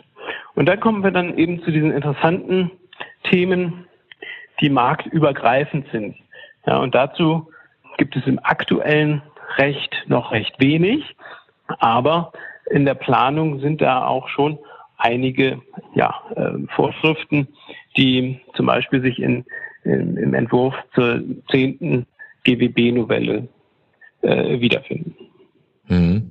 [0.55, 2.71] Und da kommen wir dann eben zu diesen interessanten
[3.25, 3.87] Themen,
[4.61, 6.17] die marktübergreifend sind.
[6.71, 7.49] Ja, und dazu
[7.99, 9.23] gibt es im aktuellen
[9.57, 11.03] Recht noch recht wenig,
[11.81, 12.31] aber
[12.71, 14.57] in der Planung sind da auch schon
[14.97, 15.61] einige
[15.97, 17.49] ja, äh, Vorschriften,
[17.97, 19.45] die zum Beispiel sich in,
[19.83, 22.07] in, im Entwurf zur zehnten
[22.45, 23.49] GWB-Novelle
[24.23, 25.17] äh, wiederfinden.
[25.89, 26.31] Mhm.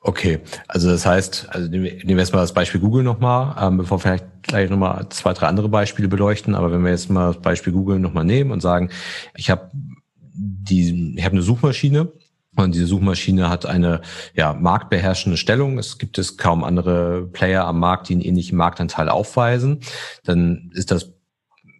[0.00, 3.98] Okay, also das heißt, also nehmen wir jetzt mal das Beispiel Google nochmal, ähm, bevor
[3.98, 7.42] wir vielleicht gleich nochmal zwei, drei andere Beispiele beleuchten, aber wenn wir jetzt mal das
[7.42, 8.90] Beispiel Google nochmal nehmen und sagen,
[9.34, 12.12] ich habe die, ich habe eine Suchmaschine,
[12.56, 14.00] und diese Suchmaschine hat eine
[14.34, 15.78] ja, marktbeherrschende Stellung.
[15.78, 19.80] Es gibt es kaum andere Player am Markt, die einen ähnlichen Marktanteil aufweisen.
[20.24, 21.12] Dann ist das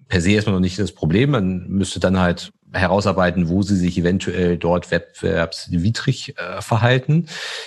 [0.08, 1.30] per se erstmal noch nicht das Problem.
[1.30, 7.26] Man müsste dann halt herausarbeiten, wo sie sich eventuell dort wettbewerbswidrig äh, verhalten.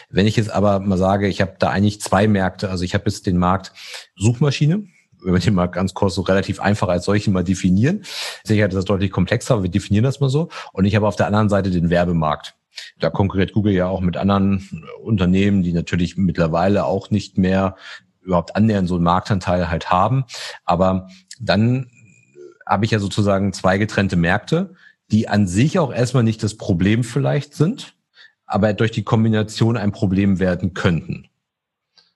[0.09, 3.05] Wenn ich jetzt aber mal sage, ich habe da eigentlich zwei Märkte, also ich habe
[3.07, 3.73] jetzt den Markt
[4.15, 4.85] Suchmaschine,
[5.23, 8.03] wenn wir den mal ganz kurz so relativ einfach als solchen mal definieren.
[8.43, 10.49] Sicher ist das deutlich komplexer, aber wir definieren das mal so.
[10.73, 12.55] Und ich habe auf der anderen Seite den Werbemarkt.
[12.99, 17.75] Da konkurriert Google ja auch mit anderen Unternehmen, die natürlich mittlerweile auch nicht mehr
[18.21, 20.25] überhaupt annähernd so einen Marktanteil halt haben.
[20.63, 21.89] Aber dann
[22.71, 24.75] habe ich ja sozusagen zwei getrennte Märkte
[25.11, 27.93] die an sich auch erstmal nicht das Problem vielleicht sind,
[28.45, 31.27] aber durch die Kombination ein Problem werden könnten.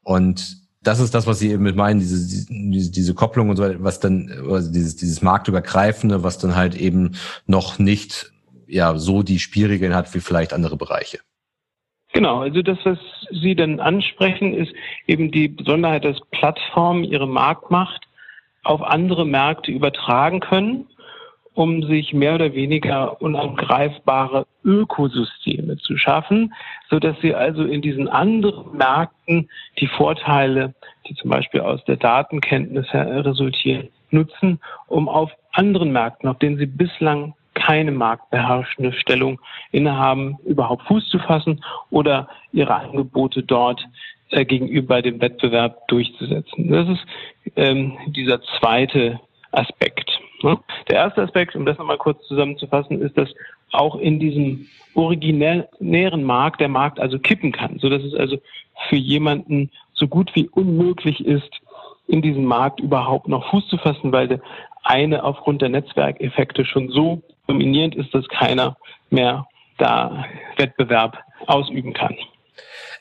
[0.04, 3.64] Und das ist das, was Sie eben mit meinen, diese, diese, diese Kopplung und so
[3.84, 7.16] was dann, also dieses, dieses Marktübergreifende, was dann halt eben
[7.48, 8.32] noch nicht
[8.68, 11.20] ja so die Spielregeln hat wie vielleicht andere Bereiche.
[12.14, 12.98] Genau, also das, was
[13.32, 14.74] Sie dann ansprechen, ist
[15.06, 18.08] eben die Besonderheit, dass Plattformen ihre Marktmacht
[18.66, 20.88] auf andere Märkte übertragen können
[21.56, 26.54] um sich mehr oder weniger unangreifbare Ökosysteme zu schaffen,
[26.90, 29.50] so dass sie also in diesen anderen Märkten
[29.80, 30.76] die Vorteile,
[31.08, 36.66] die zum Beispiel aus der Datenkenntnis resultieren, nutzen, um auf anderen Märkten, auf denen sie
[36.66, 39.40] bislang keine marktbeherrschende Stellung
[39.72, 43.88] innehaben, überhaupt Fuß zu fassen oder ihre Angebote dort
[44.32, 46.70] äh, gegenüber dem Wettbewerb durchzusetzen.
[46.70, 47.06] Das ist
[47.56, 49.20] ähm, dieser zweite
[49.52, 50.10] Aspekt.
[50.42, 50.58] Ne?
[50.90, 53.30] Der erste Aspekt, um das nochmal kurz zusammenzufassen, ist, dass
[53.72, 58.38] auch in diesem originären Markt der Markt also kippen kann, so dass es also
[58.90, 61.50] für jemanden so gut wie unmöglich ist,
[62.08, 64.42] in diesem Markt überhaupt noch Fuß zu fassen, weil der
[64.84, 68.78] eine aufgrund der Netzwerkeffekte schon so dominierend ist, dass keiner
[69.10, 70.26] mehr da
[70.58, 72.16] Wettbewerb ausüben kann.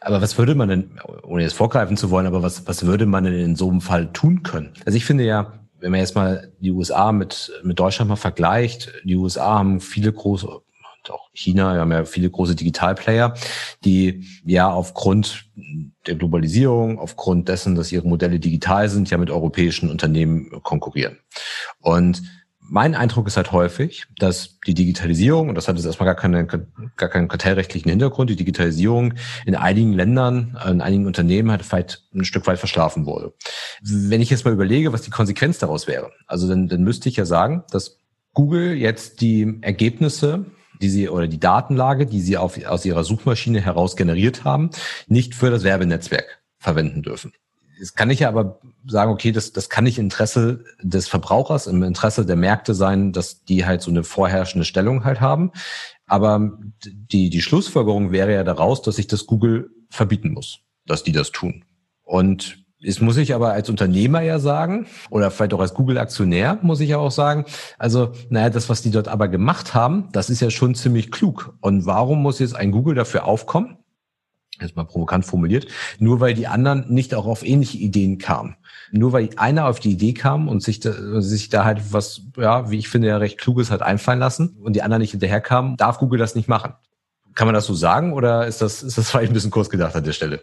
[0.00, 3.24] Aber was würde man denn, ohne jetzt vorgreifen zu wollen, aber was, was würde man
[3.24, 4.72] denn in so einem Fall tun können?
[4.84, 8.92] Also ich finde ja, wenn man jetzt mal die USA mit, mit Deutschland mal vergleicht,
[9.04, 10.48] die USA haben viele große,
[11.10, 13.34] auch China, wir haben ja viele große Digitalplayer,
[13.84, 15.46] die ja aufgrund
[16.06, 21.18] der Globalisierung, aufgrund dessen, dass ihre Modelle digital sind, ja mit europäischen Unternehmen konkurrieren.
[21.80, 22.22] Und
[22.66, 26.46] mein Eindruck ist halt häufig, dass die Digitalisierung, und das hat jetzt erstmal gar, keine,
[26.46, 32.24] gar keinen kartellrechtlichen Hintergrund, die Digitalisierung in einigen Ländern, in einigen Unternehmen halt vielleicht ein
[32.24, 33.34] Stück weit verschlafen wurde.
[33.82, 37.16] Wenn ich jetzt mal überlege, was die Konsequenz daraus wäre, also dann, dann müsste ich
[37.16, 37.98] ja sagen, dass
[38.32, 40.46] Google jetzt die Ergebnisse
[40.80, 44.70] die sie oder die Datenlage, die sie auf, aus ihrer Suchmaschine heraus generiert haben,
[45.06, 47.32] nicht für das Werbenetzwerk verwenden dürfen.
[47.78, 51.82] Jetzt kann ich ja aber sagen, okay, das, das kann nicht Interesse des Verbrauchers, im
[51.82, 55.52] Interesse der Märkte sein, dass die halt so eine vorherrschende Stellung halt haben.
[56.06, 56.52] Aber
[56.84, 61.32] die, die Schlussfolgerung wäre ja daraus, dass ich das Google verbieten muss, dass die das
[61.32, 61.64] tun.
[62.02, 66.80] Und Jetzt muss ich aber als Unternehmer ja sagen, oder vielleicht auch als Google-Aktionär muss
[66.80, 67.46] ich ja auch sagen,
[67.78, 71.54] also, naja, das, was die dort aber gemacht haben, das ist ja schon ziemlich klug.
[71.62, 73.78] Und warum muss jetzt ein Google dafür aufkommen?
[74.60, 75.66] Jetzt mal provokant formuliert,
[75.98, 78.56] nur weil die anderen nicht auch auf ähnliche Ideen kamen.
[78.92, 82.70] Nur weil einer auf die Idee kam und sich da, sich da halt was, ja,
[82.70, 85.98] wie ich finde, ja recht Kluges hat einfallen lassen und die anderen nicht hinterherkamen, darf
[85.98, 86.74] Google das nicht machen.
[87.34, 89.96] Kann man das so sagen oder ist das, ist das vielleicht ein bisschen kurz gedacht
[89.96, 90.40] an der Stelle?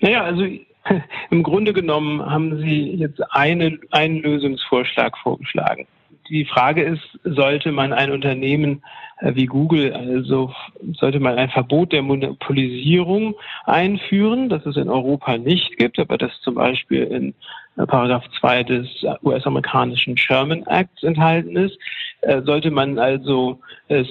[0.00, 0.44] Naja, also
[1.30, 5.86] im Grunde genommen haben Sie jetzt eine, einen Lösungsvorschlag vorgeschlagen.
[6.28, 8.82] Die Frage ist, sollte man ein Unternehmen
[9.20, 10.52] äh, wie Google, also
[10.94, 13.34] sollte man ein Verbot der Monopolisierung
[13.64, 17.34] einführen, das es in Europa nicht gibt, aber das zum Beispiel in
[17.76, 18.88] äh, Paragraph 2 des
[19.22, 21.78] US-amerikanischen Sherman Acts enthalten ist.
[22.22, 24.08] Äh, sollte man also es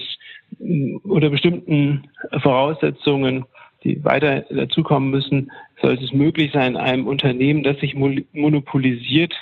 [0.60, 2.08] unter bestimmten
[2.44, 3.46] Voraussetzungen
[3.84, 9.34] die weiter dazukommen müssen, sollte es möglich sein, einem Unternehmen, das sich monopolisiert,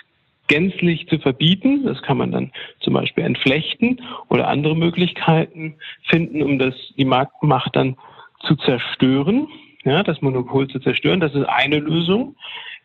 [0.52, 1.86] gänzlich zu verbieten.
[1.86, 7.74] Das kann man dann zum Beispiel entflechten oder andere Möglichkeiten finden, um das, die Marktmacht
[7.74, 7.96] dann
[8.42, 9.48] zu zerstören,
[9.86, 11.22] ja, das Monopol zu zerstören.
[11.22, 12.36] Das ist eine Lösung.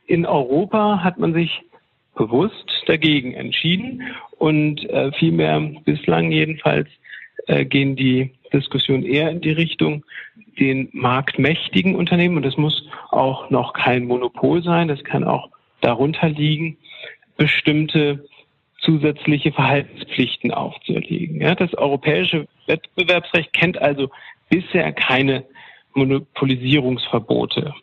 [0.07, 1.63] In Europa hat man sich
[2.15, 4.03] bewusst dagegen entschieden
[4.39, 6.89] und äh, vielmehr bislang jedenfalls
[7.49, 10.05] äh, gehen die Diskussionen eher in die Richtung,
[10.61, 15.51] den marktmächtigen Unternehmen, und das muss auch noch kein Monopol sein, das kann auch
[15.81, 16.79] darunter liegen,
[17.37, 18.25] bestimmte
[18.81, 21.41] zusätzliche Verhaltenspflichten aufzuerlegen.
[21.41, 24.11] Ja, das europäische Wettbewerbsrecht kennt also
[24.49, 25.45] bisher keine
[25.95, 27.75] Monopolisierungsverbote.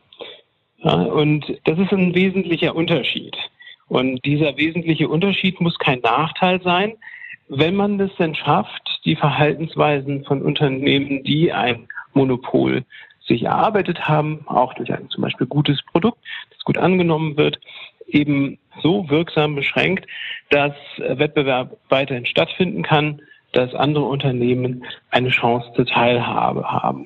[0.78, 3.36] Ja, und das ist ein wesentlicher Unterschied.
[3.88, 6.94] Und dieser wesentliche Unterschied muss kein Nachteil sein,
[7.50, 12.86] wenn man es denn schafft, die Verhaltensweisen von Unternehmen, die ein Monopol
[13.26, 17.60] sich erarbeitet haben, auch durch ein zum Beispiel gutes Produkt, das gut angenommen wird,
[18.08, 20.08] eben so wirksam beschränkt,
[20.50, 23.22] dass Wettbewerb weiterhin stattfinden kann,
[23.54, 27.06] dass andere Unternehmen eine Chance zur Teilhabe haben.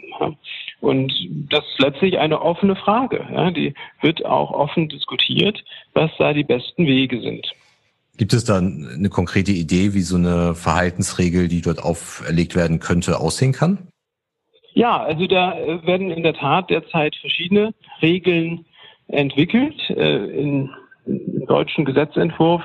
[0.80, 1.14] Und
[1.50, 3.26] das ist letztlich eine offene Frage.
[3.34, 7.52] Ja, die wird auch offen diskutiert, was da die besten Wege sind.
[8.18, 13.20] Gibt es da eine konkrete Idee, wie so eine Verhaltensregel, die dort auferlegt werden könnte,
[13.20, 13.90] aussehen kann?
[14.74, 18.66] Ja, also da werden in der Tat derzeit verschiedene Regeln
[19.08, 19.90] entwickelt.
[19.90, 20.70] Äh, in
[21.08, 22.62] deutschen Gesetzentwurf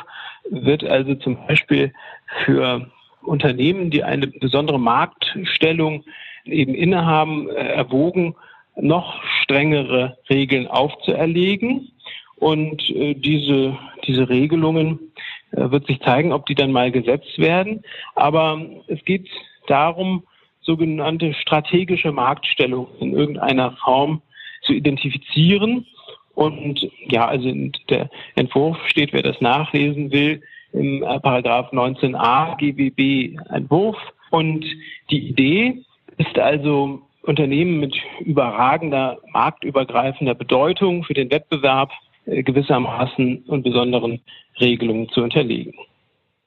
[0.51, 1.93] wird also zum Beispiel
[2.45, 2.91] für
[3.23, 6.05] Unternehmen, die eine besondere Marktstellung
[6.45, 8.35] eben innehaben, äh, erwogen,
[8.77, 11.93] noch strengere Regeln aufzuerlegen.
[12.37, 15.13] Und äh, diese, diese Regelungen
[15.53, 17.83] äh, wird sich zeigen, ob die dann mal gesetzt werden.
[18.17, 19.29] Aber es geht
[19.69, 20.25] darum,
[20.63, 24.23] sogenannte strategische Marktstellung in irgendeiner Form
[24.63, 25.87] zu identifizieren
[26.35, 27.53] und ja, also
[27.89, 30.43] der Entwurf steht, wer das nachlesen will,
[30.73, 33.97] im äh, Paragraph 19a GWB Entwurf.
[34.31, 34.65] Und
[35.11, 35.83] die Idee
[36.17, 41.93] ist also, Unternehmen mit überragender marktübergreifender Bedeutung für den Wettbewerb
[42.27, 44.21] äh, gewissermaßen und besonderen
[44.61, 45.75] Regelungen zu unterlegen.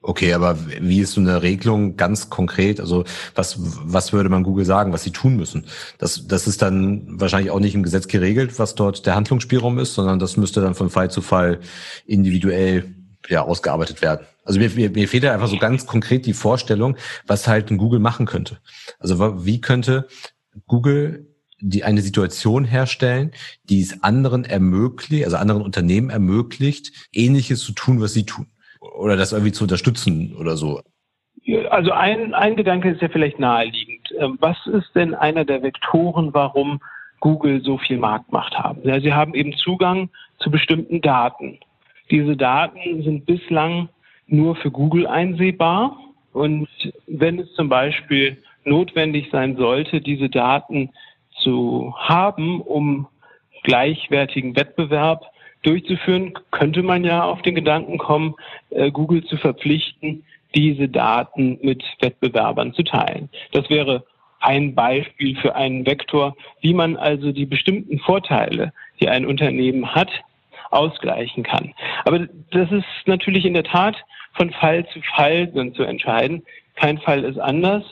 [0.02, 2.80] Okay, aber wie ist so eine Regelung ganz konkret?
[2.80, 3.04] Also
[3.34, 5.66] was, was würde man Google sagen, was sie tun müssen?
[5.98, 9.94] Das, das ist dann wahrscheinlich auch nicht im Gesetz geregelt, was dort der Handlungsspielraum ist,
[9.94, 11.60] sondern das müsste dann von Fall zu Fall
[12.06, 12.94] individuell
[13.28, 14.26] ja, ausgearbeitet werden.
[14.44, 17.78] Also mir, mir, mir fehlt ja einfach so ganz konkret die Vorstellung, was halt ein
[17.78, 18.58] Google machen könnte.
[19.00, 20.06] Also wie könnte
[20.66, 23.32] Google die eine Situation herstellen,
[23.64, 28.46] die es anderen ermöglicht, also anderen Unternehmen ermöglicht, ähnliches zu tun, was sie tun
[28.94, 30.80] oder das irgendwie zu unterstützen oder so?
[31.70, 34.08] Also ein, ein Gedanke ist ja vielleicht naheliegend.
[34.18, 36.80] Ähm, was ist denn einer der Vektoren, warum
[37.20, 38.80] Google so viel Marktmacht haben?
[38.82, 41.58] Ja, sie haben eben Zugang zu bestimmten Daten.
[42.10, 43.88] Diese Daten sind bislang
[44.26, 45.96] nur für Google einsehbar.
[46.32, 46.68] Und
[47.06, 50.90] wenn es zum Beispiel notwendig sein sollte, diese Daten
[51.40, 53.06] zu haben, um
[53.62, 55.24] gleichwertigen Wettbewerb
[55.66, 58.34] durchzuführen, könnte man ja auf den Gedanken kommen,
[58.70, 60.24] äh, Google zu verpflichten,
[60.54, 63.28] diese Daten mit Wettbewerbern zu teilen.
[63.52, 64.04] Das wäre
[64.40, 70.10] ein Beispiel für einen Vektor, wie man also die bestimmten Vorteile, die ein Unternehmen hat,
[70.70, 71.74] ausgleichen kann.
[72.04, 73.96] Aber das ist natürlich in der Tat
[74.34, 76.42] von Fall zu Fall zu entscheiden.
[76.76, 77.84] Kein Fall ist anders.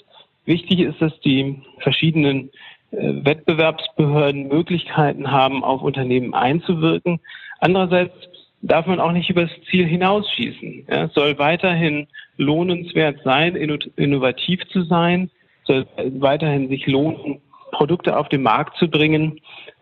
[0.44, 2.50] Wichtig ist, dass die verschiedenen
[2.90, 7.20] äh, Wettbewerbsbehörden Möglichkeiten haben, auf Unternehmen einzuwirken.
[7.60, 8.12] Andererseits
[8.62, 10.86] darf man auch nicht übers Ziel hinausschießen.
[10.88, 15.30] Ja, es soll weiterhin lohnenswert sein, innovativ zu sein,
[15.64, 15.86] soll
[16.18, 17.40] weiterhin sich lohnen,
[17.72, 19.40] Produkte auf den Markt zu bringen.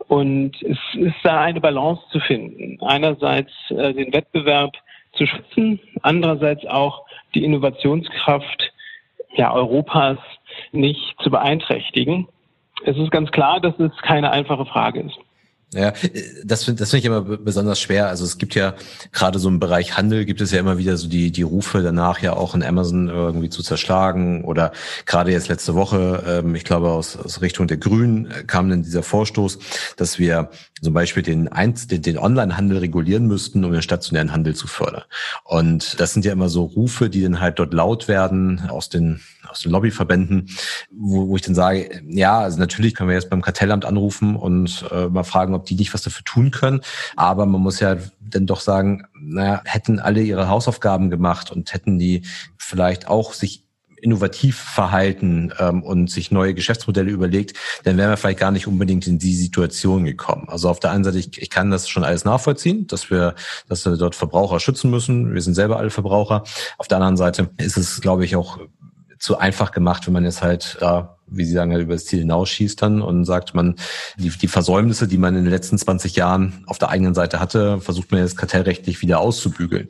[0.08, 2.78] Und es ist da eine Balance zu finden.
[2.82, 4.72] Einerseits äh, den Wettbewerb
[5.12, 7.04] zu schützen, andererseits auch
[7.34, 8.72] die Innovationskraft
[9.34, 10.18] ja, Europas
[10.72, 12.28] nicht zu beeinträchtigen.
[12.84, 15.18] Es ist ganz klar, dass es keine einfache Frage ist.
[15.74, 15.94] Ja,
[16.44, 18.08] das finde das finde ich immer besonders schwer.
[18.08, 18.74] Also es gibt ja
[19.10, 22.20] gerade so im Bereich Handel gibt es ja immer wieder so die die Rufe danach
[22.20, 24.72] ja auch in Amazon irgendwie zu zerschlagen oder
[25.06, 28.82] gerade jetzt letzte Woche, ähm, ich glaube aus, aus Richtung der Grünen äh, kam dann
[28.82, 29.58] dieser Vorstoß,
[29.96, 30.50] dass wir
[30.82, 31.48] zum Beispiel den,
[31.90, 35.04] den, den Online-Handel regulieren müssten, um den stationären Handel zu fördern.
[35.44, 39.20] Und das sind ja immer so Rufe, die dann halt dort laut werden aus den
[39.52, 40.50] aus den Lobbyverbänden,
[40.90, 44.84] wo, wo ich dann sage, ja, also natürlich können wir jetzt beim Kartellamt anrufen und
[44.90, 46.80] äh, mal fragen, ob die nicht was dafür tun können.
[47.16, 51.98] Aber man muss ja dann doch sagen, naja, hätten alle ihre Hausaufgaben gemacht und hätten
[51.98, 52.22] die
[52.56, 53.62] vielleicht auch sich
[54.02, 59.06] innovativ verhalten ähm, und sich neue Geschäftsmodelle überlegt, dann wären wir vielleicht gar nicht unbedingt
[59.06, 60.48] in die Situation gekommen.
[60.48, 63.36] Also auf der einen Seite, ich, ich kann das schon alles nachvollziehen, dass wir,
[63.68, 65.32] dass wir dort Verbraucher schützen müssen.
[65.32, 66.42] Wir sind selber alle Verbraucher.
[66.78, 68.58] Auf der anderen Seite ist es, glaube ich, auch
[69.22, 72.18] zu einfach gemacht, wenn man jetzt halt da, wie Sie sagen, halt über das Ziel
[72.18, 73.76] hinausschießt dann und sagt, man,
[74.16, 77.80] die, die Versäumnisse, die man in den letzten 20 Jahren auf der eigenen Seite hatte,
[77.80, 79.88] versucht man jetzt kartellrechtlich wieder auszubügeln.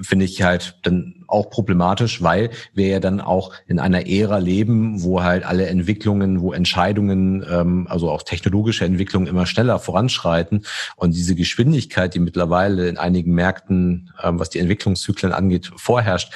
[0.00, 5.02] Finde ich halt dann auch problematisch, weil wir ja dann auch in einer Ära leben,
[5.02, 10.64] wo halt alle Entwicklungen, wo Entscheidungen, ähm, also auch technologische Entwicklungen immer schneller voranschreiten
[10.96, 16.32] und diese Geschwindigkeit, die mittlerweile in einigen Märkten, ähm, was die Entwicklungszyklen angeht, vorherrscht,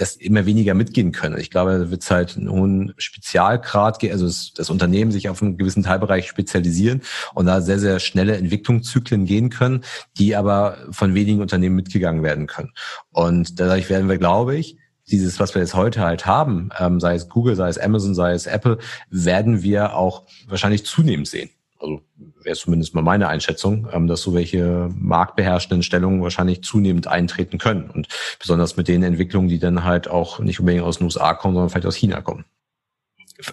[0.00, 1.38] das immer weniger mitgehen können.
[1.38, 5.42] Ich glaube, da wird es halt einen hohen Spezialgrad also das, das, Unternehmen sich auf
[5.42, 7.02] einen gewissen Teilbereich spezialisieren
[7.34, 9.84] und da sehr, sehr schnelle Entwicklungszyklen gehen können,
[10.16, 12.72] die aber von wenigen Unternehmen mitgegangen werden können.
[13.10, 14.78] Und dadurch werden wir, glaube ich,
[15.10, 18.32] dieses, was wir jetzt heute halt haben, ähm, sei es Google, sei es Amazon, sei
[18.32, 18.78] es Apple,
[19.10, 21.50] werden wir auch wahrscheinlich zunehmend sehen.
[21.80, 22.02] Also
[22.42, 27.90] wäre zumindest mal meine Einschätzung, ähm, dass so welche marktbeherrschenden Stellungen wahrscheinlich zunehmend eintreten können.
[27.90, 31.54] Und besonders mit den Entwicklungen, die dann halt auch nicht unbedingt aus den USA kommen,
[31.54, 32.44] sondern vielleicht aus China kommen.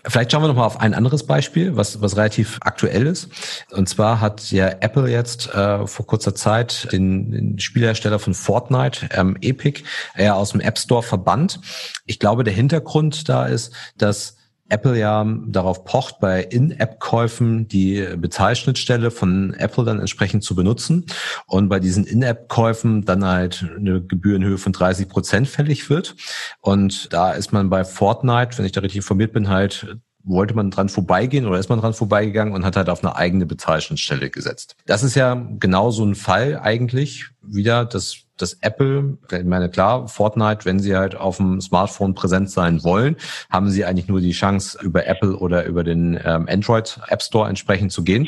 [0.05, 3.29] Vielleicht schauen wir noch mal auf ein anderes Beispiel, was, was relativ aktuell ist.
[3.71, 9.07] Und zwar hat ja Apple jetzt äh, vor kurzer Zeit den, den Spielhersteller von Fortnite,
[9.11, 9.83] ähm, Epic,
[10.17, 11.61] ja aus dem App Store verbannt.
[12.05, 14.36] Ich glaube, der Hintergrund da ist, dass
[14.69, 21.05] Apple ja darauf pocht, bei In-App-Käufen die Bezahlschnittstelle von Apple dann entsprechend zu benutzen
[21.45, 26.15] und bei diesen In-App-Käufen dann halt eine Gebührenhöhe von 30 Prozent fällig wird.
[26.61, 30.71] Und da ist man bei Fortnite, wenn ich da richtig informiert bin, halt wollte man
[30.71, 34.75] dran vorbeigehen oder ist man dran vorbeigegangen und hat halt auf eine eigene Bezahlschnittstelle gesetzt.
[34.85, 40.07] Das ist ja genau so ein Fall eigentlich wieder, dass dass Apple, ich meine klar,
[40.07, 43.15] Fortnite, wenn sie halt auf dem Smartphone präsent sein wollen,
[43.49, 47.49] haben sie eigentlich nur die Chance, über Apple oder über den ähm, Android App Store
[47.49, 48.27] entsprechend zu gehen.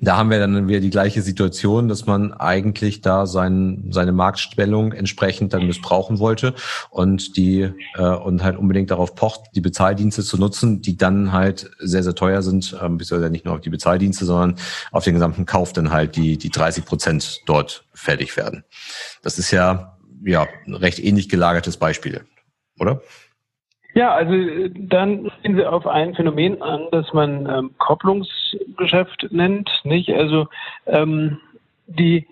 [0.00, 4.92] Da haben wir dann wieder die gleiche Situation, dass man eigentlich da sein, seine Marktstellung
[4.92, 6.54] entsprechend dann missbrauchen wollte
[6.90, 11.70] und die äh, und halt unbedingt darauf pocht, die Bezahldienste zu nutzen, die dann halt
[11.78, 14.56] sehr, sehr teuer sind, ähm, beziehungsweise nicht nur auf die Bezahldienste, sondern
[14.92, 18.64] auf den gesamten Kauf dann halt die, die 30 Prozent dort fertig werden.
[19.24, 22.22] Das ist ja ja recht ähnlich gelagertes Beispiel,
[22.78, 23.02] oder?
[23.94, 24.32] Ja, also
[24.74, 30.10] dann gehen Sie auf ein Phänomen an, das man ähm, Kopplungsgeschäft nennt, nicht?
[30.10, 30.48] Also
[30.86, 31.38] ähm,
[31.86, 32.26] die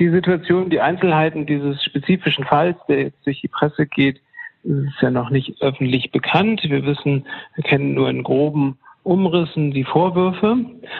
[0.00, 4.20] die Situation, die Einzelheiten dieses spezifischen Falls, der jetzt durch die Presse geht,
[4.64, 6.62] ist ja noch nicht öffentlich bekannt.
[6.64, 10.56] Wir wissen, wir kennen nur in groben Umrissen die Vorwürfe,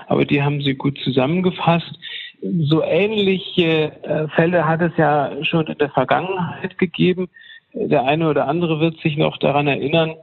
[0.06, 1.98] aber die haben Sie gut zusammengefasst.
[2.40, 7.28] So ähnliche äh, Fälle hat es ja schon in der Vergangenheit gegeben.
[7.74, 10.14] Der eine oder andere wird sich noch daran erinnern,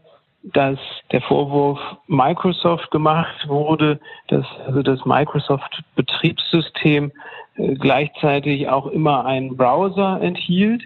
[0.44, 0.80] dass
[1.12, 7.12] der Vorwurf Microsoft gemacht wurde, dass also das Microsoft Betriebssystem
[7.56, 10.84] äh, gleichzeitig auch immer einen Browser enthielt,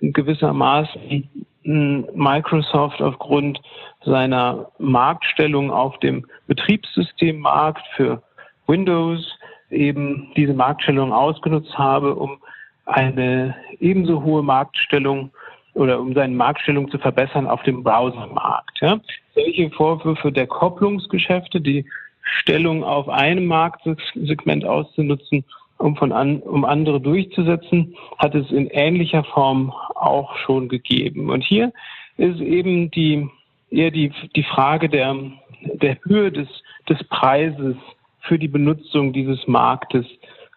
[0.00, 1.30] gewissermaßen
[1.64, 3.60] Microsoft aufgrund
[4.04, 8.20] seiner Marktstellung auf dem Betriebssystemmarkt für
[8.66, 9.38] Windows
[9.72, 12.38] eben diese Marktstellung ausgenutzt habe, um
[12.86, 15.30] eine ebenso hohe Marktstellung
[15.74, 18.80] oder um seine Marktstellung zu verbessern auf dem Browsermarkt.
[18.80, 19.00] Ja.
[19.34, 21.86] Solche Vorwürfe der Kopplungsgeschäfte, die
[22.22, 25.44] Stellung auf einem Marktsegment auszunutzen,
[25.78, 31.30] um von an, um andere durchzusetzen, hat es in ähnlicher Form auch schon gegeben.
[31.30, 31.72] Und hier
[32.18, 33.28] ist eben die
[33.70, 35.16] eher die, die Frage der,
[35.62, 36.48] der Höhe des,
[36.88, 37.76] des Preises
[38.22, 40.06] für die Benutzung dieses Marktes,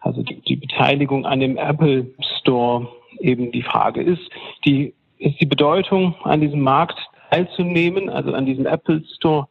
[0.00, 2.06] also die, die Beteiligung an dem Apple
[2.40, 2.88] Store
[3.20, 4.22] eben die Frage ist,
[4.64, 6.98] die ist die Bedeutung an diesem Markt
[7.30, 9.48] teilzunehmen, also an diesem Apple Store,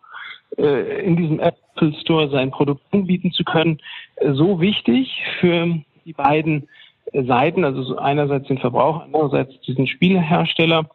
[0.58, 3.80] äh, in diesem Apple Store sein Produkt anbieten zu können,
[4.18, 6.70] äh, so wichtig für die beiden
[7.14, 10.90] Seiten, also einerseits den Verbraucher, andererseits diesen Spielehersteller,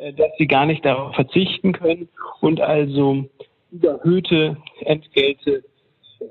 [0.00, 2.08] äh, dass sie gar nicht darauf verzichten können
[2.40, 3.24] und also
[3.70, 5.64] überhöhte Entgelte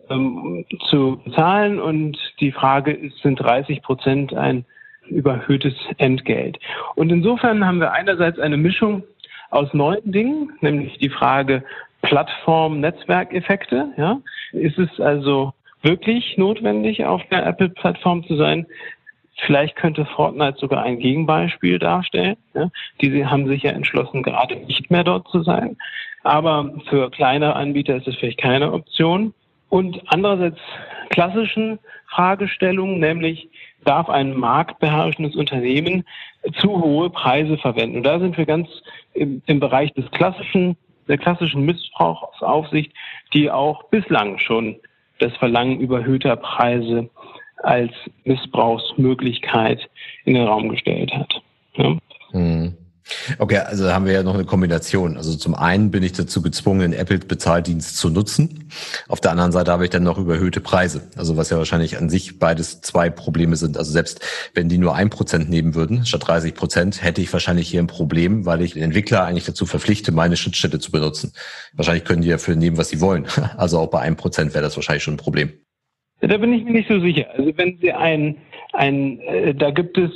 [0.10, 1.80] ähm, zu bezahlen.
[1.80, 4.66] Und die Frage ist, sind 30 Prozent ein
[5.08, 6.60] überhöhtes Entgelt?
[6.96, 9.04] Und insofern haben wir einerseits eine Mischung
[9.50, 11.64] aus neuen Dingen, nämlich die Frage
[12.02, 13.92] Plattform-Netzwerkeffekte.
[13.98, 14.20] Ja?
[14.54, 18.66] Ist es also wirklich notwendig, auf der Apple-Plattform zu sein?
[19.46, 22.38] Vielleicht könnte Fortnite sogar ein Gegenbeispiel darstellen.
[22.54, 22.70] Ja?
[23.02, 25.78] Die haben sich ja entschlossen, gerade nicht mehr dort zu sein.
[26.24, 29.34] Aber für kleine Anbieter ist es vielleicht keine Option.
[29.72, 30.60] Und andererseits
[31.12, 33.48] klassischen Fragestellungen, nämlich
[33.86, 36.04] darf ein marktbeherrschendes Unternehmen
[36.60, 37.98] zu hohe Preise verwenden?
[37.98, 38.68] Und da sind wir ganz
[39.14, 40.76] im, im Bereich des klassischen,
[41.08, 42.92] der klassischen Missbrauchsaufsicht,
[43.34, 44.76] die auch bislang schon
[45.20, 47.10] das Verlangen überhöhter Preise
[47.64, 47.94] als
[48.26, 49.90] Missbrauchsmöglichkeit
[50.26, 51.42] in den Raum gestellt hat.
[51.76, 51.98] Ja.
[52.32, 52.76] Hm.
[53.40, 55.18] Okay, also haben wir ja noch eine Kombination.
[55.18, 58.70] Also zum einen bin ich dazu gezwungen, den Apple-Bezahldienst zu nutzen.
[59.08, 61.02] Auf der anderen Seite habe ich dann noch überhöhte Preise.
[61.16, 63.78] Also was ja wahrscheinlich an sich beides zwei Probleme sind.
[63.78, 64.22] Also selbst
[64.54, 67.88] wenn die nur ein Prozent nehmen würden, statt 30 Prozent, hätte ich wahrscheinlich hier ein
[67.88, 71.34] Problem, weil ich den Entwickler eigentlich dazu verpflichte, meine Schnittstelle zu benutzen.
[71.74, 73.26] Wahrscheinlich können die dafür nehmen, was sie wollen.
[73.58, 75.52] Also auch bei einem Prozent wäre das wahrscheinlich schon ein Problem.
[76.22, 77.28] Da bin ich mir nicht so sicher.
[77.36, 78.38] Also wenn Sie ein,
[78.74, 80.12] ein äh, da gibt es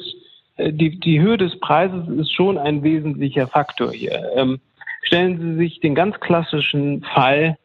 [0.58, 4.32] die, die Höhe des Preises ist schon ein wesentlicher Faktor hier.
[4.36, 4.60] Ähm,
[5.02, 7.58] stellen Sie sich den ganz klassischen Fall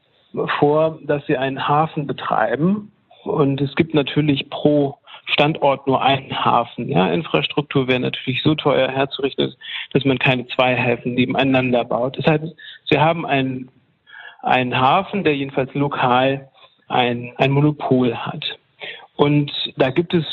[0.59, 2.93] vor, dass Sie einen Hafen betreiben
[3.25, 6.89] und es gibt natürlich pro Standort nur einen Hafen.
[6.89, 9.55] Ja, Infrastruktur wäre natürlich so teuer herzurichten,
[9.93, 12.19] dass man keine zwei Häfen nebeneinander baut.
[12.19, 12.45] Das heißt,
[12.87, 13.71] Sie haben einen,
[14.43, 16.49] einen Hafen, der jedenfalls lokal
[16.89, 18.59] ein, ein Monopol hat.
[19.17, 20.25] Und da gibt es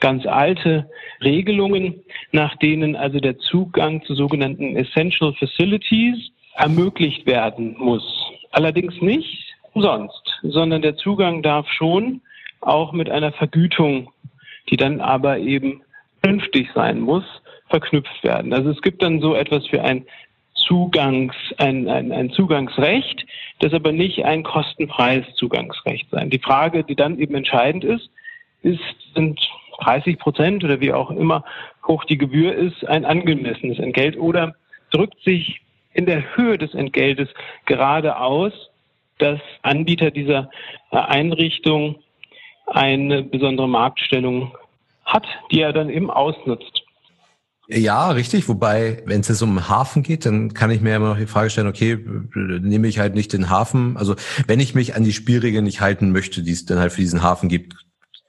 [0.00, 0.88] ganz alte
[1.22, 8.04] Regelungen, nach denen also der Zugang zu sogenannten Essential Facilities ermöglicht werden muss.
[8.50, 12.20] Allerdings nicht umsonst, sondern der Zugang darf schon
[12.60, 14.10] auch mit einer Vergütung,
[14.70, 15.82] die dann aber eben
[16.22, 17.24] vernünftig sein muss,
[17.68, 18.52] verknüpft werden.
[18.52, 20.04] Also es gibt dann so etwas wie ein
[20.54, 23.24] Zugangs, ein, ein, ein Zugangsrecht,
[23.60, 26.30] das aber nicht ein kostenfreies Zugangsrecht sein.
[26.30, 28.10] Die Frage, die dann eben entscheidend ist,
[28.62, 28.80] ist,
[29.14, 29.40] sind
[29.78, 31.44] 30 Prozent oder wie auch immer
[31.86, 34.54] hoch die Gebühr ist, ein angemessenes Entgelt oder
[34.90, 35.60] drückt sich
[35.92, 37.28] in der Höhe des Entgeltes
[37.66, 38.52] gerade aus,
[39.18, 40.50] dass Anbieter dieser
[40.90, 41.96] Einrichtung
[42.66, 44.54] eine besondere Marktstellung
[45.04, 46.84] hat, die er dann eben ausnutzt.
[47.70, 48.48] Ja, richtig.
[48.48, 51.50] Wobei, wenn es jetzt um Hafen geht, dann kann ich mir immer noch die Frage
[51.50, 51.98] stellen, okay,
[52.34, 53.96] nehme ich halt nicht den Hafen.
[53.98, 54.14] Also
[54.46, 57.22] wenn ich mich an die Spielregeln nicht halten möchte, die es dann halt für diesen
[57.22, 57.74] Hafen gibt,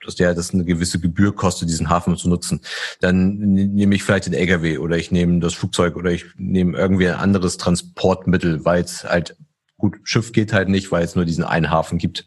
[0.10, 2.62] dass der das eine gewisse Gebühr kostet, diesen Hafen zu nutzen,
[3.00, 7.08] dann nehme ich vielleicht den LKW oder ich nehme das Flugzeug oder ich nehme irgendwie
[7.08, 9.38] ein anderes Transportmittel, weil es halt
[9.78, 12.26] gut, Schiff geht halt nicht, weil es nur diesen einen Hafen gibt.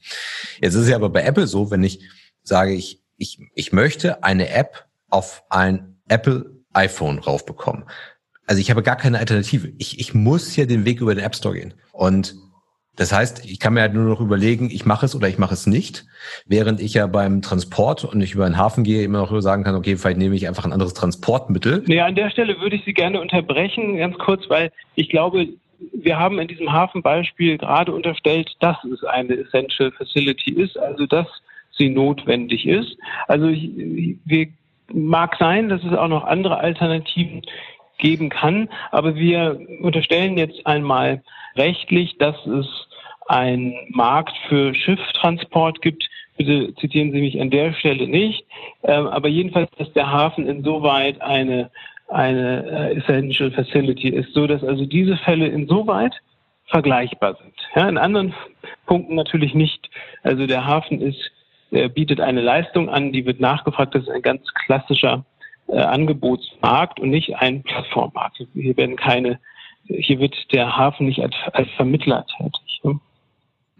[0.60, 2.00] Jetzt ist es ja aber bei Apple so, wenn ich
[2.44, 7.84] sage, ich, ich, ich möchte eine App auf ein Apple iPhone raufbekommen.
[8.46, 9.72] Also ich habe gar keine Alternative.
[9.78, 11.74] Ich, ich muss ja den Weg über den App Store gehen.
[11.92, 12.36] Und
[12.96, 15.54] das heißt, ich kann mir halt nur noch überlegen, ich mache es oder ich mache
[15.54, 16.04] es nicht,
[16.46, 19.74] während ich ja beim Transport und ich über den Hafen gehe, immer noch sagen kann,
[19.74, 21.84] okay, vielleicht nehme ich einfach ein anderes Transportmittel.
[21.86, 25.48] Ja, an der Stelle würde ich Sie gerne unterbrechen, ganz kurz, weil ich glaube,
[25.92, 31.26] wir haben in diesem Hafenbeispiel gerade unterstellt, dass es eine Essential Facility ist, also dass
[31.76, 32.96] sie notwendig ist.
[33.26, 33.70] Also ich,
[34.24, 34.48] wir,
[34.94, 37.42] mag sein, dass es auch noch andere Alternativen
[37.98, 41.22] geben kann, aber wir unterstellen jetzt einmal,
[41.56, 42.66] rechtlich, dass es
[43.28, 46.08] einen Markt für Schifftransport gibt.
[46.36, 48.44] Bitte zitieren Sie mich an der Stelle nicht.
[48.82, 51.70] Ähm, aber jedenfalls, dass der Hafen insoweit eine,
[52.08, 56.14] eine äh, Essential Facility ist, so dass also diese Fälle insoweit
[56.66, 57.54] vergleichbar sind.
[57.74, 58.34] Ja, in anderen
[58.86, 59.90] Punkten natürlich nicht.
[60.22, 61.30] Also der Hafen ist,
[61.70, 63.94] äh, bietet eine Leistung an, die wird nachgefragt.
[63.94, 65.24] Das ist ein ganz klassischer
[65.78, 68.46] Angebotsmarkt und nicht ein Plattformmarkt.
[68.54, 69.38] Hier werden keine
[69.86, 72.80] hier wird der Hafen nicht als, als Vermittler tätig.
[72.84, 73.00] Ne?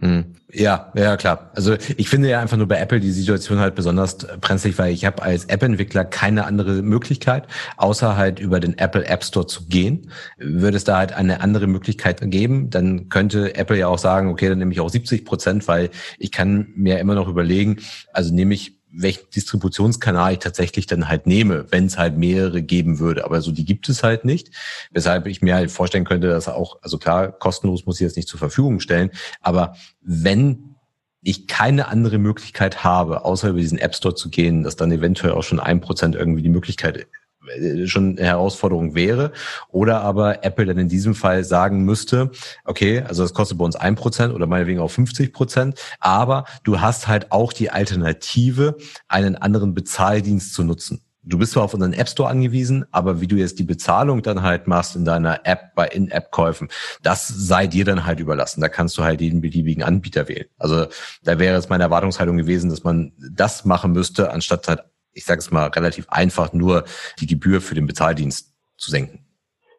[0.01, 0.34] Hm.
[0.53, 1.51] Ja, ja klar.
[1.55, 5.05] Also ich finde ja einfach nur bei Apple die Situation halt besonders brenzlig, weil ich
[5.05, 10.11] habe als App-Entwickler keine andere Möglichkeit, außer halt über den Apple App Store zu gehen.
[10.38, 14.49] Würde es da halt eine andere Möglichkeit geben, dann könnte Apple ja auch sagen, okay,
[14.49, 17.78] dann nehme ich auch 70 Prozent, weil ich kann mir immer noch überlegen,
[18.12, 22.99] also nehme ich welchen Distributionskanal ich tatsächlich dann halt nehme, wenn es halt mehrere geben
[22.99, 23.24] würde.
[23.24, 24.51] Aber so die gibt es halt nicht.
[24.90, 28.28] Weshalb ich mir halt vorstellen könnte, dass auch, also klar, kostenlos muss ich jetzt nicht
[28.28, 30.76] zur Verfügung stellen, aber wenn
[31.22, 35.32] ich keine andere Möglichkeit habe, außer über diesen App Store zu gehen, dass dann eventuell
[35.32, 37.07] auch schon ein Prozent irgendwie die Möglichkeit
[37.86, 39.32] schon eine Herausforderung wäre.
[39.68, 42.30] Oder aber Apple dann in diesem Fall sagen müsste,
[42.64, 46.80] okay, also das kostet bei uns ein Prozent oder meinetwegen auch 50 Prozent, aber du
[46.80, 48.76] hast halt auch die Alternative,
[49.09, 51.03] einen anderen Bezahldienst zu nutzen.
[51.24, 54.43] Du bist zwar auf unseren App Store angewiesen, aber wie du jetzt die Bezahlung dann
[54.43, 56.68] halt machst in deiner App bei In-App-Käufen,
[57.03, 58.61] das sei dir dann halt überlassen.
[58.61, 60.47] Da kannst du halt jeden beliebigen Anbieter wählen.
[60.59, 60.86] Also
[61.22, 64.80] da wäre es meine Erwartungshaltung gewesen, dass man das machen müsste, anstatt halt
[65.12, 66.84] ich sage es mal, relativ einfach nur
[67.20, 69.24] die Gebühr für den Bezahldienst zu senken?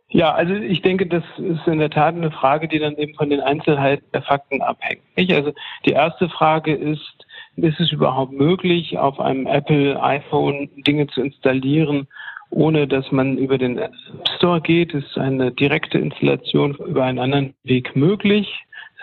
[0.09, 3.31] Ja, also ich denke, das ist in der Tat eine Frage, die dann eben von
[3.31, 5.01] den Einzelheiten der Fakten abhängt.
[5.17, 5.53] Also
[5.85, 7.25] die erste Frage ist,
[7.55, 12.07] ist es überhaupt möglich, auf einem Apple iPhone Dinge zu installieren,
[12.51, 13.93] ohne dass man über den App
[14.37, 14.93] Store geht?
[14.93, 18.47] Ist eine direkte Installation über einen anderen Weg möglich?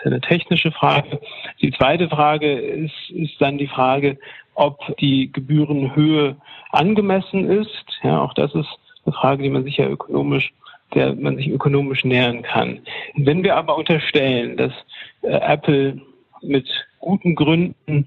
[0.01, 1.19] Ist eine technische Frage.
[1.61, 4.17] Die zweite Frage ist, ist dann die Frage,
[4.55, 6.35] ob die Gebührenhöhe
[6.71, 7.85] angemessen ist.
[8.01, 8.67] Ja, auch das ist
[9.05, 10.53] eine Frage, die man sich ja ökonomisch,
[10.95, 12.79] der man sich ökonomisch nähern kann.
[13.15, 14.73] Wenn wir aber unterstellen, dass
[15.21, 16.01] äh, Apple
[16.41, 16.67] mit
[16.99, 18.05] guten Gründen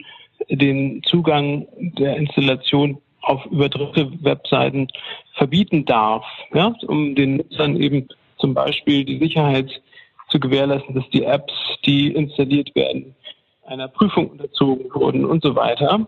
[0.49, 4.89] den Zugang der Installation auf über Webseiten
[5.35, 9.81] verbieten darf, ja, um den Nutzern eben zum Beispiel die Sicherheit
[10.35, 11.53] zu gewährleisten, dass die Apps,
[11.87, 13.15] die installiert werden,
[13.67, 16.07] einer Prüfung unterzogen wurden und so weiter,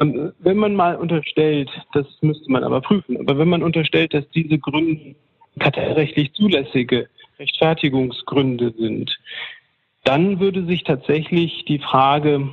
[0.00, 4.28] ähm, wenn man mal unterstellt, das müsste man aber prüfen, aber wenn man unterstellt, dass
[4.30, 5.14] diese Gründe
[5.60, 7.08] kartellrechtlich zulässige
[7.38, 9.16] Rechtfertigungsgründe sind,
[10.02, 12.48] dann würde sich tatsächlich die Frage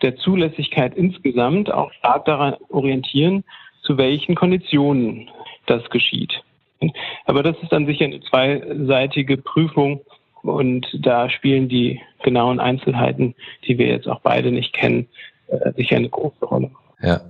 [0.00, 3.42] der Zulässigkeit insgesamt auch stark daran orientieren,
[3.82, 5.28] zu welchen Konditionen
[5.66, 6.42] das geschieht.
[7.24, 10.02] Aber das ist dann sicher eine zweiseitige Prüfung
[10.42, 13.34] und da spielen die genauen Einzelheiten,
[13.66, 15.08] die wir jetzt auch beide nicht kennen,
[15.48, 16.70] äh, sicher eine große Rolle.
[17.00, 17.20] Ja.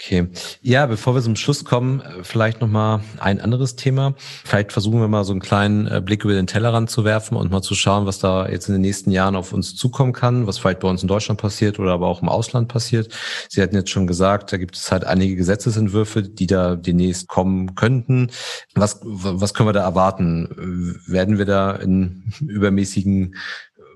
[0.00, 0.28] Okay.
[0.62, 4.14] Ja, bevor wir zum Schluss kommen, äh, vielleicht nochmal ein anderes Thema.
[4.44, 7.50] Vielleicht versuchen wir mal so einen kleinen äh, Blick über den Tellerrand zu werfen und
[7.50, 10.58] mal zu schauen, was da jetzt in den nächsten Jahren auf uns zukommen kann, was
[10.58, 13.12] vielleicht bei uns in Deutschland passiert oder aber auch im Ausland passiert.
[13.48, 17.74] Sie hatten jetzt schon gesagt, da gibt es halt einige Gesetzesentwürfe, die da demnächst kommen
[17.74, 18.30] könnten.
[18.76, 21.00] Was, was können wir da erwarten?
[21.08, 23.34] Werden wir da in übermäßigen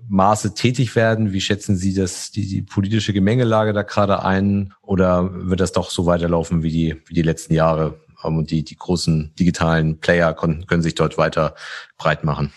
[0.09, 1.32] Maße tätig werden?
[1.32, 4.72] Wie schätzen Sie das, die, die politische Gemengelage da gerade ein?
[4.82, 8.00] Oder wird das doch so weiterlaufen wie die, wie die letzten Jahre?
[8.24, 11.55] Ähm, und die, die großen digitalen Player können, können sich dort weiter
[11.98, 12.53] breit machen?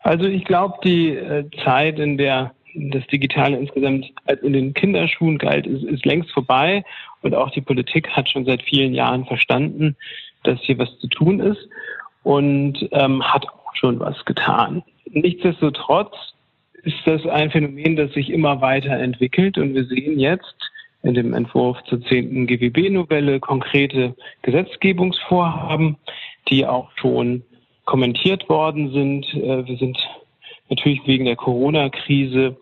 [0.00, 4.12] Also ich glaube, die äh, Zeit, in der das Digitale insgesamt
[4.42, 6.84] in den Kinderschuhen galt, ist, ist längst vorbei.
[7.22, 9.96] Und auch die Politik hat schon seit vielen Jahren verstanden,
[10.44, 11.68] dass hier was zu tun ist
[12.22, 14.82] und ähm, hat auch schon was getan.
[15.10, 16.14] Nichtsdestotrotz
[16.86, 19.58] ist das ein Phänomen, das sich immer weiter entwickelt.
[19.58, 20.54] Und wir sehen jetzt
[21.02, 25.96] in dem Entwurf zur zehnten GWB-Novelle konkrete Gesetzgebungsvorhaben,
[26.48, 27.42] die auch schon
[27.84, 29.26] kommentiert worden sind.
[29.34, 29.98] Äh, wir sind
[30.70, 32.56] natürlich wegen der Corona-Krise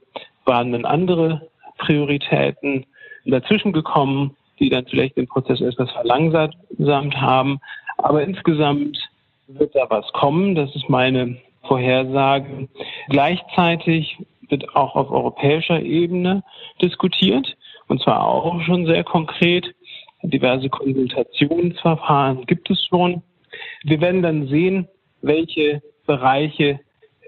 [0.46, 1.48] waren dann andere
[1.78, 2.86] Prioritäten
[3.26, 7.60] dazwischen gekommen, die dann vielleicht den Prozess etwas verlangsamt haben.
[7.98, 8.98] Aber insgesamt
[9.48, 10.54] wird da was kommen.
[10.54, 12.68] Das ist meine Vorhersage.
[13.08, 16.42] Gleichzeitig wird auch auf europäischer Ebene
[16.80, 17.56] diskutiert
[17.88, 19.74] und zwar auch schon sehr konkret.
[20.22, 23.22] Diverse Konsultationsverfahren gibt es schon.
[23.82, 24.88] Wir werden dann sehen,
[25.20, 26.80] welche Bereiche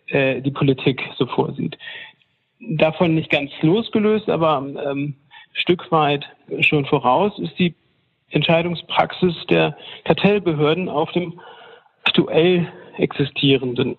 [0.08, 1.76] äh, die Politik so vorsieht.
[2.58, 5.14] Davon nicht ganz losgelöst, aber ähm,
[5.52, 6.26] Stück weit
[6.60, 7.74] schon voraus ist die
[8.30, 11.40] Entscheidungspraxis der Kartellbehörden auf dem
[12.04, 12.68] aktuell
[12.98, 13.96] existierenden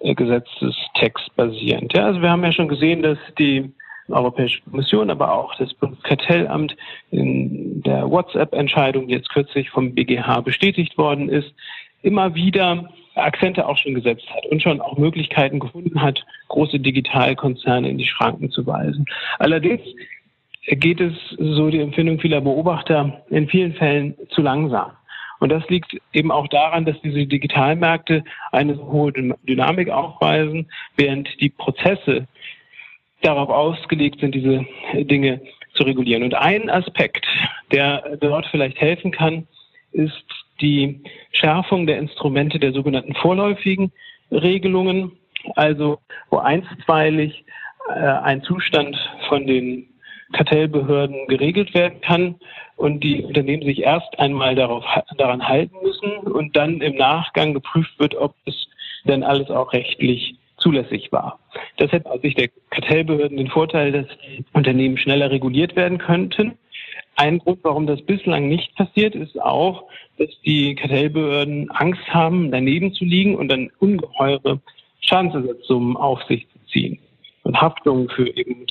[0.00, 1.92] äh, Gesetzestext basierend.
[1.94, 3.72] Ja, also wir haben ja schon gesehen, dass die
[4.08, 6.76] Europäische Kommission, aber auch das Bundeskartellamt
[7.10, 11.52] in der WhatsApp-Entscheidung, die jetzt kürzlich vom BGH bestätigt worden ist,
[12.02, 17.90] immer wieder Akzente auch schon gesetzt hat und schon auch Möglichkeiten gefunden hat, große Digitalkonzerne
[17.90, 19.06] in die Schranken zu weisen.
[19.38, 19.82] Allerdings
[20.66, 24.92] geht es, so die Empfindung vieler Beobachter, in vielen Fällen zu langsam.
[25.42, 28.22] Und das liegt eben auch daran, dass diese Digitalmärkte
[28.52, 32.28] eine hohe Dynamik aufweisen, während die Prozesse
[33.22, 34.64] darauf ausgelegt sind, diese
[34.94, 35.40] Dinge
[35.74, 36.22] zu regulieren.
[36.22, 37.26] Und ein Aspekt,
[37.72, 39.48] der dort vielleicht helfen kann,
[39.90, 40.24] ist
[40.60, 41.00] die
[41.32, 43.90] Schärfung der Instrumente der sogenannten vorläufigen
[44.30, 45.10] Regelungen,
[45.56, 45.98] also
[46.30, 47.44] wo einstweilig
[47.88, 48.96] äh, ein Zustand
[49.28, 49.88] von den
[50.32, 52.34] Kartellbehörden geregelt werden kann
[52.76, 54.84] und die Unternehmen sich erst einmal darauf,
[55.16, 58.66] daran halten müssen und dann im Nachgang geprüft wird, ob es
[59.04, 61.38] denn alles auch rechtlich zulässig war.
[61.76, 66.58] Das hätte aus Sicht der Kartellbehörden den Vorteil, dass die Unternehmen schneller reguliert werden könnten.
[67.16, 69.84] Ein Grund, warum das bislang nicht passiert, ist auch,
[70.18, 74.60] dass die Kartellbehörden Angst haben, daneben zu liegen und dann ungeheure
[75.00, 76.98] Schadensersatzsummen auf sich zu ziehen
[77.42, 78.66] und Haftungen für eben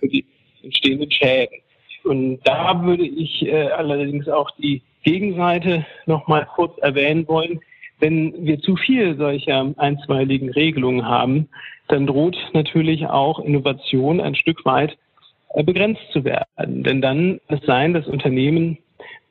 [0.00, 0.24] für die
[0.66, 1.58] entstehenden Schäden.
[2.04, 7.60] Und da würde ich äh, allerdings auch die Gegenseite noch mal kurz erwähnen wollen.
[7.98, 11.48] Wenn wir zu viel solcher einstweiligen Regelungen haben,
[11.88, 14.96] dann droht natürlich auch Innovation ein Stück weit
[15.54, 16.82] äh, begrenzt zu werden.
[16.84, 18.78] Denn dann kann es sein, dass Unternehmen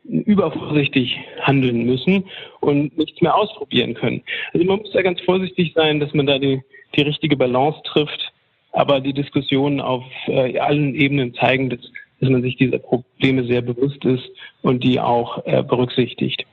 [0.03, 2.25] übervorsichtig handeln müssen
[2.59, 4.21] und nichts mehr ausprobieren können.
[4.53, 6.61] Also man muss da ganz vorsichtig sein, dass man da die,
[6.95, 8.31] die richtige Balance trifft.
[8.75, 11.79] Aber die Diskussionen auf äh, allen Ebenen zeigen, dass,
[12.19, 14.29] dass man sich dieser Probleme sehr bewusst ist
[14.61, 16.45] und die auch äh, berücksichtigt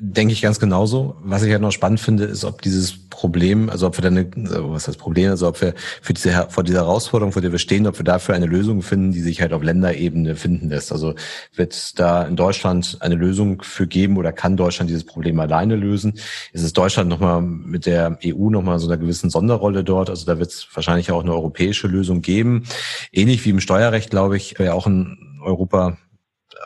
[0.00, 1.16] denke ich ganz genauso.
[1.22, 4.30] Was ich halt noch spannend finde, ist, ob dieses Problem, also ob wir dann, eine,
[4.72, 7.86] was das Problem, also ob wir für diese, vor dieser Herausforderung, vor der wir stehen,
[7.86, 10.92] ob wir dafür eine Lösung finden, die sich halt auf Länderebene finden lässt.
[10.92, 11.14] Also
[11.54, 16.14] wird da in Deutschland eine Lösung für geben oder kann Deutschland dieses Problem alleine lösen?
[16.52, 20.10] Ist es Deutschland nochmal mit der EU nochmal so einer gewissen Sonderrolle dort?
[20.10, 22.64] Also da wird es wahrscheinlich auch eine europäische Lösung geben.
[23.12, 25.96] Ähnlich wie im Steuerrecht, glaube ich, wäre auch in Europa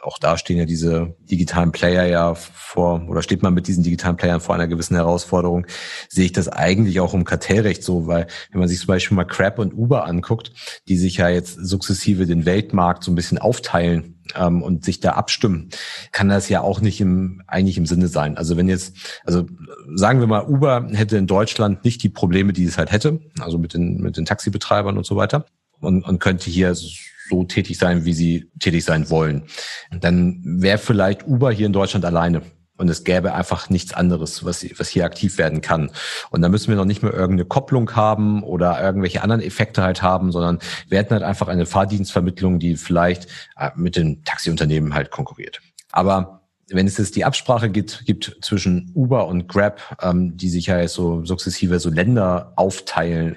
[0.03, 4.17] auch da stehen ja diese digitalen Player ja vor, oder steht man mit diesen digitalen
[4.17, 5.67] Playern vor einer gewissen Herausforderung,
[6.09, 9.25] sehe ich das eigentlich auch im Kartellrecht so, weil wenn man sich zum Beispiel mal
[9.25, 10.53] Crap und Uber anguckt,
[10.89, 15.13] die sich ja jetzt sukzessive den Weltmarkt so ein bisschen aufteilen ähm, und sich da
[15.13, 15.69] abstimmen,
[16.11, 18.37] kann das ja auch nicht im, eigentlich im Sinne sein.
[18.37, 19.47] Also wenn jetzt, also
[19.95, 23.59] sagen wir mal, Uber hätte in Deutschland nicht die Probleme, die es halt hätte, also
[23.59, 25.45] mit den, mit den Taxibetreibern und so weiter
[25.83, 29.45] und, und könnte hier so tätig sein, wie sie tätig sein wollen.
[29.91, 32.43] Dann wäre vielleicht Uber hier in Deutschland alleine.
[32.79, 35.91] Und es gäbe einfach nichts anderes, was, was hier aktiv werden kann.
[36.31, 40.03] Und da müssen wir noch nicht mehr irgendeine Kopplung haben oder irgendwelche anderen Effekte halt
[40.03, 40.59] haben, sondern
[40.89, 45.61] wir hätten halt einfach eine Fahrdienstvermittlung, die vielleicht äh, mit den Taxiunternehmen halt konkurriert.
[45.93, 50.67] Aber wenn es jetzt die Absprache gibt, gibt zwischen Uber und Grab, ähm, die sich
[50.67, 53.37] ja jetzt so sukzessive so Länder aufteilen,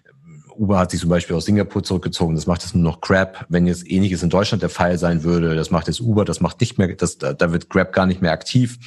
[0.57, 3.45] Uber hat sich zum Beispiel aus Singapur zurückgezogen, das macht jetzt nur noch Grab.
[3.49, 6.59] Wenn jetzt ähnliches in Deutschland der Fall sein würde, das macht jetzt Uber, das macht
[6.61, 8.77] nicht mehr, das, da wird Grab gar nicht mehr aktiv,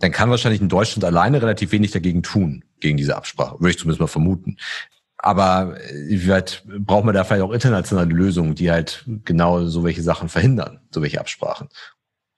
[0.00, 3.78] dann kann wahrscheinlich in Deutschland alleine relativ wenig dagegen tun, gegen diese Absprache, würde ich
[3.78, 4.56] zumindest mal vermuten.
[5.18, 5.76] Aber
[6.26, 10.80] weit braucht man da vielleicht auch internationale Lösungen, die halt genau so welche Sachen verhindern,
[10.90, 11.68] so welche Absprachen?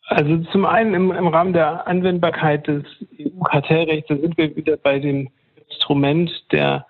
[0.07, 2.85] Also zum einen im, im Rahmen der Anwendbarkeit des
[3.19, 5.31] EU-Kartellrechts sind wir wieder bei dem
[5.71, 6.87] Instrument der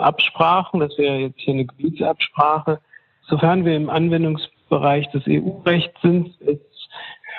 [0.00, 2.80] Absprachen, das wäre jetzt hier eine Gebietsabsprache.
[3.22, 6.88] Sofern wir im Anwendungsbereich des EU-Rechts sind, ist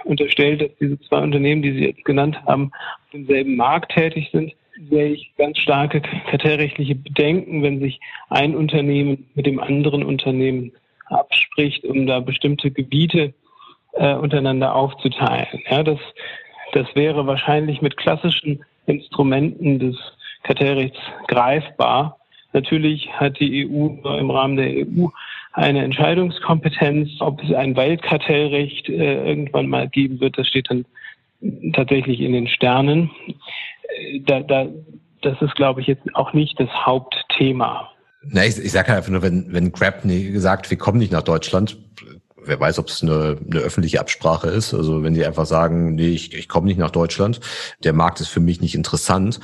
[0.06, 4.54] unterstellt, dass diese zwei Unternehmen, die Sie jetzt genannt haben, auf demselben Markt tätig sind,
[4.90, 8.00] sehe ich ganz starke kartellrechtliche Bedenken, wenn sich
[8.30, 10.72] ein Unternehmen mit dem anderen Unternehmen
[11.06, 13.34] abspricht, um da bestimmte Gebiete
[13.94, 15.62] äh, untereinander aufzuteilen.
[15.70, 16.00] Ja, das,
[16.72, 19.98] das wäre wahrscheinlich mit klassischen Instrumenten des
[20.44, 22.18] Kartellrechts greifbar.
[22.54, 23.88] Natürlich hat die EU
[24.18, 25.08] im Rahmen der EU
[25.54, 27.10] eine Entscheidungskompetenz.
[27.20, 30.86] Ob es ein Waldkartellrecht äh, irgendwann mal geben wird, das steht dann
[31.74, 33.10] tatsächlich in den Sternen.
[34.26, 34.68] Da, da,
[35.22, 37.90] das ist, glaube ich, jetzt auch nicht das Hauptthema.
[38.24, 41.12] Na, ich, ich sage halt einfach nur, wenn, wenn Grab nie gesagt, wir kommen nicht
[41.12, 41.78] nach Deutschland,
[42.44, 44.74] wer weiß, ob es eine, eine öffentliche Absprache ist.
[44.74, 47.40] Also wenn sie einfach sagen, nee, ich, ich komme nicht nach Deutschland,
[47.84, 49.40] der Markt ist für mich nicht interessant,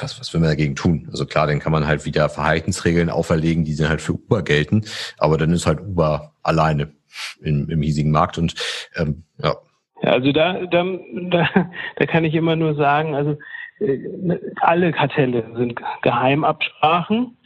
[0.00, 1.08] was, was will man dagegen tun?
[1.10, 4.84] Also klar, dann kann man halt wieder Verhaltensregeln auferlegen, die dann halt für Uber gelten,
[5.18, 6.92] aber dann ist halt Uber alleine
[7.40, 8.54] im, im hiesigen Markt und
[8.96, 9.54] ähm, ja.
[10.02, 10.84] Ja, also da, da,
[11.30, 11.48] da,
[11.96, 13.36] da kann ich immer nur sagen, also
[13.80, 13.98] äh,
[14.60, 17.36] alle Kartelle sind Geheimabsprachen.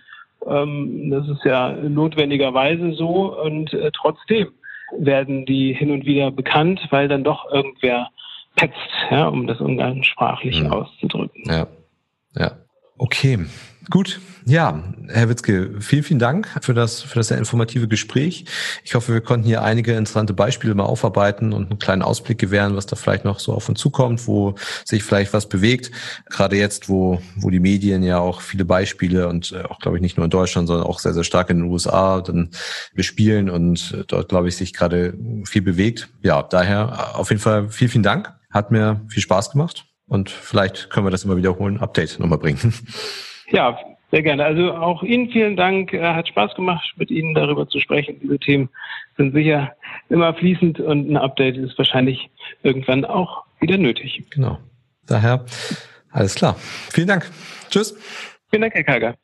[0.47, 4.53] Ähm, das ist ja notwendigerweise so und äh, trotzdem
[4.97, 8.11] werden die hin und wieder bekannt, weil dann doch irgendwer
[8.57, 8.76] petzt,
[9.11, 10.72] ja, um das umgangssprachlich mhm.
[10.72, 11.43] auszudrücken.
[11.47, 11.66] Ja,
[12.37, 12.53] ja.
[12.97, 13.47] Okay,
[13.90, 14.20] gut.
[14.47, 18.45] Ja, Herr Witzke, vielen, vielen Dank für das, für das sehr informative Gespräch.
[18.84, 22.76] Ich hoffe, wir konnten hier einige interessante Beispiele mal aufarbeiten und einen kleinen Ausblick gewähren,
[22.76, 25.90] was da vielleicht noch so auf uns zukommt, wo sich vielleicht was bewegt.
[26.28, 30.03] Gerade jetzt, wo, wo die Medien ja auch viele Beispiele und äh, auch, glaube ich,
[30.03, 32.51] nicht nur in Deutschland, sondern auch sehr, sehr stark in den USA dann
[32.95, 35.16] bespielen und äh, dort, glaube ich, sich gerade
[35.47, 36.11] viel bewegt.
[36.22, 38.30] Ja, daher auf jeden Fall vielen, vielen Dank.
[38.51, 39.86] Hat mir viel Spaß gemacht.
[40.07, 42.74] Und vielleicht können wir das immer wiederholen, Update nochmal bringen.
[43.50, 43.78] Ja,
[44.11, 44.44] sehr gerne.
[44.44, 45.92] Also auch Ihnen vielen Dank.
[45.92, 48.18] Äh, hat Spaß gemacht, mit Ihnen darüber zu sprechen.
[48.22, 48.70] Diese Themen
[49.16, 49.74] sind sicher
[50.09, 52.30] immer fließend und ein Update ist wahrscheinlich
[52.62, 54.24] irgendwann auch wieder nötig.
[54.30, 54.59] Genau.
[55.07, 55.44] Daher
[56.11, 56.57] alles klar.
[56.90, 57.30] Vielen Dank.
[57.70, 57.94] Tschüss.
[58.50, 59.14] Vielen Dank, Herr Kager.